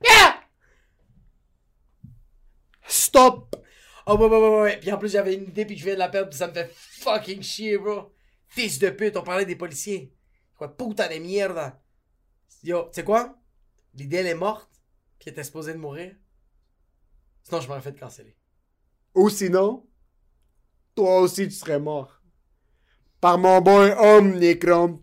Yeah! 0.04 0.34
Stop! 2.86 3.56
Oh, 4.06 4.16
ouais, 4.18 4.26
ouais, 4.26 4.38
ouais, 4.38 4.60
ouais. 4.62 4.78
Puis 4.80 4.92
en 4.92 4.98
plus, 4.98 5.10
j'avais 5.12 5.34
une 5.34 5.44
idée, 5.44 5.64
puis 5.64 5.76
je 5.78 5.84
viens 5.84 5.94
de 5.94 5.98
la 5.98 6.08
perdre, 6.10 6.28
puis 6.28 6.38
ça 6.38 6.46
me 6.48 6.52
fait 6.52 6.70
fucking 6.74 7.42
chier, 7.42 7.78
bro. 7.78 8.12
Fils 8.54 8.78
de 8.78 8.88
pute, 8.90 9.16
on 9.16 9.24
parlait 9.24 9.44
des 9.44 9.56
policiers. 9.56 10.14
Quoi, 10.56 10.76
puta 10.76 11.08
de 11.08 11.18
mierda. 11.18 11.82
Yo, 12.62 12.84
tu 12.84 12.90
sais 12.92 13.02
quoi? 13.02 13.36
L'idée, 13.94 14.18
elle 14.18 14.28
est 14.28 14.34
morte, 14.36 14.70
puis 15.18 15.26
elle 15.26 15.32
était 15.32 15.42
supposée 15.42 15.72
de 15.72 15.78
mourir. 15.78 16.14
Sinon, 17.42 17.60
je 17.60 17.66
m'aurais 17.66 17.80
fait 17.80 17.98
canceller. 17.98 18.36
Ou 19.12 19.28
sinon, 19.28 19.84
toi 20.94 21.18
aussi 21.22 21.48
tu 21.48 21.54
serais 21.54 21.80
mort. 21.80 22.22
Par 23.20 23.38
mon 23.38 23.60
bon 23.60 23.92
Omnicron. 23.98 25.02